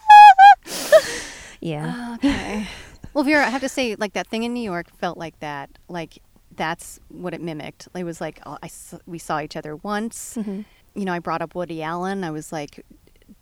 yeah 1.61 2.15
Okay. 2.15 2.67
well, 3.13 3.23
Vera, 3.23 3.45
I 3.45 3.49
have 3.49 3.61
to 3.61 3.69
say, 3.69 3.95
like 3.95 4.13
that 4.13 4.27
thing 4.27 4.43
in 4.43 4.53
New 4.53 4.61
York 4.63 4.87
felt 4.97 5.17
like 5.17 5.39
that. 5.39 5.69
Like 5.87 6.19
that's 6.55 6.99
what 7.09 7.33
it 7.33 7.41
mimicked. 7.41 7.87
It 7.95 8.03
was 8.03 8.21
like 8.21 8.39
oh, 8.45 8.57
I 8.63 8.69
we 9.05 9.17
saw 9.19 9.39
each 9.41 9.55
other 9.55 9.75
once. 9.75 10.35
Mhm. 10.37 10.65
You 10.95 11.05
know, 11.05 11.13
I 11.13 11.19
brought 11.19 11.41
up 11.41 11.55
Woody 11.55 11.81
Allen. 11.83 12.23
I 12.23 12.31
was 12.31 12.51
like, 12.51 12.85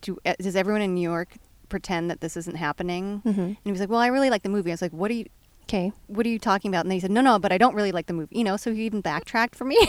do, 0.01 0.17
uh, 0.25 0.33
does 0.39 0.55
everyone 0.55 0.81
in 0.81 0.93
New 0.93 1.01
York 1.09 1.29
pretend 1.69 2.09
that 2.11 2.21
this 2.21 2.35
isn't 2.37 2.55
happening? 2.57 3.21
Mhm. 3.25 3.37
And 3.37 3.57
he 3.63 3.71
was 3.71 3.79
like, 3.79 3.89
well, 3.89 3.99
I 3.99 4.07
really 4.07 4.29
like 4.29 4.43
the 4.43 4.49
movie. 4.49 4.71
I 4.71 4.73
was 4.73 4.81
like, 4.81 4.93
what 4.93 5.11
are 5.11 5.15
you? 5.15 5.25
okay 5.65 5.91
What 6.07 6.25
are 6.25 6.29
you 6.29 6.39
talking 6.39 6.69
about? 6.69 6.81
And 6.85 6.91
then 6.91 6.95
he 6.95 7.01
said, 7.01 7.11
no, 7.11 7.21
no, 7.21 7.39
but 7.39 7.51
I 7.51 7.57
don't 7.57 7.75
really 7.75 7.91
like 7.91 8.05
the 8.07 8.13
movie. 8.13 8.37
You 8.37 8.43
know, 8.43 8.55
so 8.57 8.73
he 8.73 8.85
even 8.85 9.01
backtracked 9.01 9.55
for 9.55 9.65
me. 9.65 9.77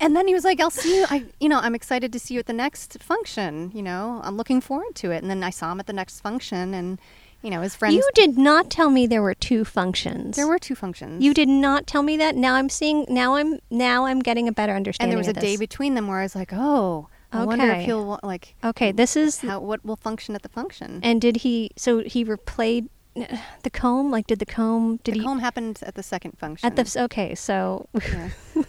and 0.00 0.14
then 0.14 0.26
he 0.28 0.34
was 0.34 0.44
like, 0.44 0.60
I'll 0.60 0.70
see 0.70 0.98
you. 1.00 1.06
I, 1.08 1.24
you 1.40 1.48
know, 1.48 1.58
I'm 1.58 1.74
excited 1.74 2.12
to 2.12 2.18
see 2.18 2.34
you 2.34 2.40
at 2.40 2.46
the 2.46 2.52
next 2.52 3.02
function. 3.02 3.70
You 3.74 3.82
know, 3.82 4.20
I'm 4.24 4.36
looking 4.36 4.60
forward 4.60 4.94
to 4.96 5.10
it. 5.10 5.22
And 5.22 5.30
then 5.30 5.42
I 5.42 5.50
saw 5.50 5.72
him 5.72 5.80
at 5.80 5.86
the 5.86 5.92
next 5.92 6.20
function, 6.20 6.74
and 6.74 6.98
you 7.42 7.50
know, 7.50 7.60
his 7.62 7.74
friends. 7.76 7.94
You 7.96 8.08
did 8.14 8.36
not 8.38 8.70
tell 8.70 8.90
me 8.90 9.06
there 9.06 9.22
were 9.22 9.34
two 9.34 9.64
functions. 9.64 10.36
there 10.36 10.46
were 10.48 10.58
two 10.58 10.74
functions. 10.74 11.22
You 11.22 11.32
did 11.34 11.48
not 11.48 11.86
tell 11.86 12.02
me 12.02 12.16
that. 12.18 12.36
Now 12.36 12.54
I'm 12.54 12.68
seeing. 12.68 13.06
Now 13.08 13.34
I'm. 13.36 13.58
Now 13.70 14.06
I'm 14.06 14.20
getting 14.20 14.48
a 14.48 14.52
better 14.52 14.74
understanding. 14.74 15.12
and 15.12 15.24
there 15.24 15.30
was 15.30 15.36
a 15.36 15.38
of 15.38 15.44
day 15.44 15.56
between 15.56 15.94
them 15.94 16.08
where 16.08 16.18
I 16.18 16.22
was 16.22 16.34
like, 16.34 16.52
oh, 16.52 17.08
I 17.40 17.44
wonder 17.44 17.64
Okay. 17.70 17.80
if 17.80 17.86
he'll 17.86 18.04
wa- 18.06 18.20
like 18.22 18.54
Okay, 18.64 18.92
this 18.92 19.16
is. 19.16 19.40
how 19.40 19.60
what 19.60 19.84
will 19.84 19.96
function 19.96 20.34
at 20.34 20.42
the 20.42 20.48
function. 20.48 21.00
And 21.02 21.20
did 21.20 21.36
he? 21.38 21.70
So 21.76 22.00
he 22.00 22.24
replayed 22.24 22.88
the 23.62 23.70
comb. 23.70 24.10
Like, 24.10 24.26
did 24.26 24.38
the 24.38 24.46
comb? 24.46 24.98
Did 25.04 25.14
the 25.14 25.18
he? 25.20 25.24
comb 25.24 25.38
happened 25.40 25.80
at 25.82 25.94
the 25.94 26.02
second 26.02 26.38
function. 26.38 26.66
At 26.66 26.76
the 26.76 27.02
okay, 27.04 27.34
so 27.34 27.88
Yeah. 27.94 28.28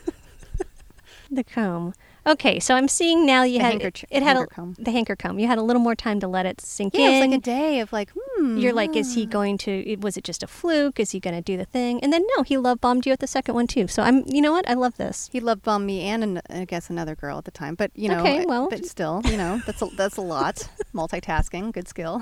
the 1.31 1.43
comb. 1.43 1.93
Okay, 2.25 2.59
so 2.59 2.75
I'm 2.75 2.87
seeing 2.89 3.25
now 3.25 3.43
you 3.43 3.57
The 3.59 3.63
had 3.63 3.73
hankerch- 3.75 4.03
it 4.09 4.21
had 4.21 4.35
a, 4.37 4.45
comb. 4.47 4.75
the 4.77 4.91
hanker 4.91 5.15
comb. 5.15 5.39
You 5.39 5.47
had 5.47 5.57
a 5.57 5.61
little 5.61 5.81
more 5.81 5.95
time 5.95 6.19
to 6.19 6.27
let 6.27 6.45
it 6.45 6.59
sink 6.59 6.93
in. 6.95 6.99
yeah, 7.01 7.07
it 7.07 7.11
was 7.21 7.29
like 7.29 7.37
a 7.39 7.41
day 7.41 7.79
of 7.79 7.93
like, 7.93 8.09
hmm, 8.11 8.19
hmm. 8.37 8.57
You're 8.57 8.73
like, 8.73 8.95
is 8.95 9.15
he 9.15 9.25
going 9.25 9.57
to? 9.59 9.95
Was 9.97 10.17
it 10.17 10.23
just 10.23 10.43
a 10.43 10.47
fluke? 10.47 10.99
Is 10.99 11.11
he 11.11 11.19
going 11.19 11.35
to 11.35 11.41
do 11.41 11.57
the 11.57 11.65
thing? 11.65 11.99
And 12.01 12.11
then 12.13 12.23
no, 12.35 12.43
he 12.43 12.57
love 12.57 12.81
bombed 12.81 13.05
you 13.05 13.13
at 13.13 13.19
the 13.19 13.27
second 13.27 13.55
one 13.55 13.67
too. 13.67 13.87
So 13.87 14.03
I'm, 14.03 14.23
you 14.27 14.41
know 14.41 14.51
what? 14.51 14.69
I 14.69 14.73
love 14.73 14.97
this. 14.97 15.29
He 15.31 15.39
love 15.39 15.61
bombed 15.63 15.85
me 15.85 16.01
and 16.01 16.23
an, 16.23 16.41
I 16.49 16.65
guess 16.65 16.89
another 16.89 17.15
girl 17.15 17.37
at 17.37 17.45
the 17.45 17.51
time, 17.51 17.75
but 17.75 17.91
you 17.95 18.09
know, 18.09 18.19
Okay, 18.19 18.45
well. 18.45 18.69
but 18.69 18.85
still, 18.85 19.21
you 19.25 19.37
know, 19.37 19.61
that's 19.65 19.81
a, 19.81 19.87
that's 19.95 20.17
a 20.17 20.21
lot. 20.21 20.67
Multitasking, 20.93 21.71
good 21.73 21.87
skill. 21.87 22.21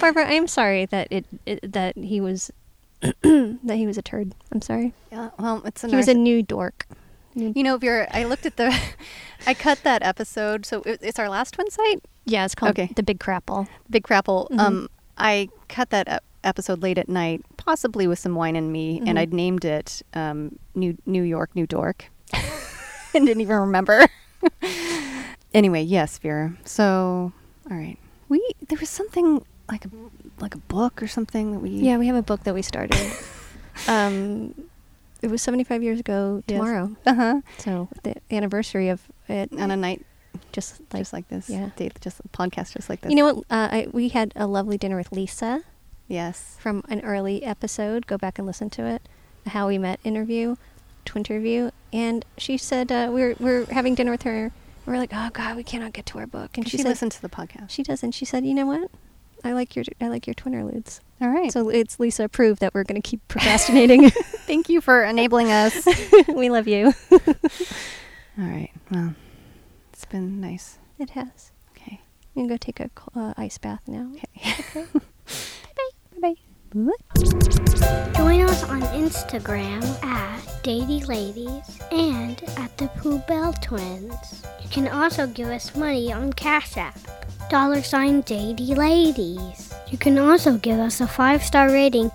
Barbara, 0.00 0.26
I'm 0.28 0.46
sorry 0.46 0.86
that 0.86 1.08
it, 1.10 1.26
it 1.46 1.72
that 1.72 1.96
he 1.96 2.20
was 2.20 2.50
that 3.00 3.76
he 3.76 3.86
was 3.86 3.98
a 3.98 4.02
turd. 4.02 4.34
I'm 4.52 4.62
sorry. 4.62 4.92
Yeah, 5.12 5.30
well, 5.38 5.62
it's 5.64 5.84
a 5.84 5.88
He 5.88 5.96
was 5.96 6.08
a 6.08 6.14
new 6.14 6.42
dork. 6.42 6.86
New- 7.34 7.52
You 7.54 7.62
know, 7.62 7.74
if 7.74 7.82
you're, 7.82 8.06
I 8.10 8.24
looked 8.24 8.46
at 8.46 8.56
the, 8.56 8.74
I 9.46 9.54
cut 9.54 9.80
that 9.84 10.02
episode, 10.02 10.64
so 10.66 10.82
it, 10.82 11.00
it's 11.02 11.18
our 11.18 11.28
last 11.28 11.58
one 11.58 11.70
site, 11.70 12.02
yeah, 12.26 12.44
it's 12.44 12.54
called 12.54 12.70
Okay. 12.78 12.90
the 12.96 13.02
Big 13.02 13.18
Crapple. 13.18 13.68
Big 13.90 14.02
Crapple. 14.04 14.48
Mhm. 14.50 14.58
Um, 14.60 14.88
I 15.18 15.48
cut 15.68 15.90
that 15.90 16.08
ep- 16.08 16.24
episode 16.42 16.82
late 16.82 16.96
at 16.98 17.08
night, 17.08 17.42
possibly 17.56 18.06
with 18.06 18.18
some 18.18 18.34
wine 18.34 18.56
in 18.56 18.72
me, 18.72 19.00
Mhm. 19.00 19.08
and 19.08 19.18
I'd 19.18 19.32
named 19.34 19.64
it 19.64 20.02
um, 20.14 20.58
New 20.74 20.96
New 21.06 21.22
York, 21.22 21.50
New 21.54 21.66
Dork, 21.66 22.06
and 23.14 23.26
didn't 23.26 23.40
even 23.42 23.56
remember. 23.56 24.06
anyway, 25.54 25.82
yes, 25.82 26.18
Vera. 26.18 26.54
So, 26.64 27.32
all 27.70 27.76
right, 27.76 27.98
we 28.28 28.42
there 28.68 28.78
was 28.78 28.90
something 28.90 29.44
like 29.70 29.84
a 29.84 29.90
like 30.40 30.54
a 30.54 30.58
book 30.58 31.02
or 31.02 31.06
something 31.06 31.52
that 31.52 31.58
we 31.60 31.70
Yeah, 31.70 31.98
we 31.98 32.06
have 32.06 32.16
a 32.16 32.22
book 32.22 32.44
that 32.44 32.54
we 32.54 32.62
started. 32.62 32.96
um, 33.88 34.54
it 35.24 35.30
was 35.30 35.42
75 35.42 35.82
years 35.82 36.00
ago 36.00 36.42
Yes. 36.46 36.58
tomorrow. 36.58 36.96
uh 37.06 37.14
huh 37.14 37.40
So 37.58 37.88
the 38.02 38.14
anniversary 38.30 38.88
of 38.90 39.00
it, 39.28 39.50
on 39.58 39.70
a 39.70 39.76
night 39.76 40.04
just 40.52 40.80
like 40.92 41.00
just 41.00 41.12
like 41.12 41.28
this, 41.28 41.48
yeah. 41.48 41.70
date, 41.76 41.98
just 42.00 42.20
a 42.20 42.28
podcast 42.28 42.72
just 42.74 42.88
like 42.88 43.00
this. 43.00 43.10
you 43.10 43.16
know 43.16 43.26
what? 43.34 43.36
Uh, 43.50 43.68
I, 43.70 43.86
we 43.92 44.08
had 44.10 44.32
a 44.36 44.46
lovely 44.46 44.76
dinner 44.78 44.96
with 44.96 45.10
Lisa 45.12 45.62
yes, 46.08 46.56
from 46.60 46.84
an 46.88 47.00
early 47.02 47.42
episode. 47.44 48.06
Go 48.06 48.18
back 48.18 48.38
and 48.38 48.46
listen 48.46 48.68
to 48.70 48.84
it. 48.86 49.02
A 49.46 49.50
How 49.50 49.68
we 49.68 49.78
met 49.78 50.00
interview, 50.04 50.56
Twinterview, 51.06 51.70
and 51.92 52.24
she 52.38 52.56
said 52.56 52.90
uh, 52.92 53.10
we 53.12 53.20
we're 53.22 53.34
we're 53.40 53.64
having 53.66 53.94
dinner 53.94 54.10
with 54.10 54.22
her. 54.22 54.52
We're 54.86 54.98
like, 54.98 55.10
oh 55.14 55.30
God, 55.32 55.56
we 55.56 55.62
cannot 55.64 55.92
get 55.92 56.04
to 56.06 56.18
our 56.18 56.26
book, 56.26 56.50
and 56.56 56.64
and 56.64 56.68
she, 56.70 56.76
she, 56.76 56.82
said 56.82 56.88
listened 56.90 57.12
to 57.12 57.22
the 57.22 57.28
podcast. 57.30 57.70
she 57.70 57.82
does, 57.82 58.02
and 58.02 58.14
she 58.14 58.24
said, 58.24 58.44
you 58.44 58.54
know 58.54 58.66
what? 58.66 58.90
I 59.44 59.52
like 59.52 59.76
your 59.76 59.84
I 60.00 60.08
like 60.08 60.26
your 60.26 60.34
Twinterludes. 60.34 61.00
all 61.20 61.28
right. 61.28 61.52
So 61.52 61.68
it's 61.68 62.00
Lisa 62.00 62.24
approved 62.24 62.60
that 62.60 62.74
we're 62.74 62.84
going 62.84 63.00
to 63.00 63.06
keep 63.08 63.26
procrastinating. 63.28 64.10
thank 64.46 64.68
you 64.68 64.80
for 64.80 65.04
enabling 65.04 65.50
us. 65.50 65.86
we 66.28 66.50
love 66.50 66.68
you. 66.68 66.92
all 67.10 67.18
right. 68.36 68.70
Well, 68.90 69.14
it's 69.92 70.04
been 70.04 70.40
nice. 70.40 70.78
It 70.98 71.10
has. 71.10 71.52
Okay. 71.72 72.00
You 72.34 72.42
can 72.42 72.46
go 72.46 72.56
take 72.56 72.80
a 72.80 72.90
uh, 73.14 73.34
ice 73.36 73.58
bath 73.58 73.82
now. 73.86 74.10
Okay. 74.14 74.54
Bye 74.74 75.00
bye. 76.20 76.34
Bye 76.74 76.92
bye. 77.14 77.24
Join 78.16 78.40
us 78.42 78.64
on 78.64 78.82
Instagram 78.82 79.82
at 80.04 80.40
Datey 80.62 81.06
Ladies 81.06 81.78
and 81.92 82.42
at 82.56 82.76
the 82.78 82.88
Pooh 82.96 83.18
Bell 83.20 83.52
Twins. 83.54 84.44
You 84.62 84.68
can 84.68 84.88
also 84.88 85.26
give 85.26 85.48
us 85.48 85.74
money 85.76 86.12
on 86.12 86.32
Cash 86.32 86.76
App. 86.76 86.98
Dollar 87.50 87.82
sign 87.82 88.22
Datey 88.22 88.76
Ladies. 88.76 89.74
You 89.90 89.98
can 89.98 90.18
also 90.18 90.56
give 90.58 90.78
us 90.78 91.00
a 91.00 91.06
five 91.06 91.42
star 91.44 91.70
rating 91.70 92.10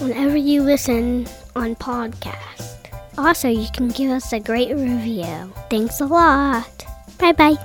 whenever 0.00 0.36
you 0.36 0.62
listen 0.62 1.26
on 1.56 1.74
podcast. 1.76 2.76
Also, 3.16 3.48
you 3.48 3.66
can 3.72 3.88
give 3.88 4.10
us 4.10 4.32
a 4.32 4.40
great 4.40 4.70
review. 4.74 5.52
Thanks 5.70 6.00
a 6.00 6.06
lot. 6.06 6.84
Bye 7.18 7.32
bye. 7.32 7.56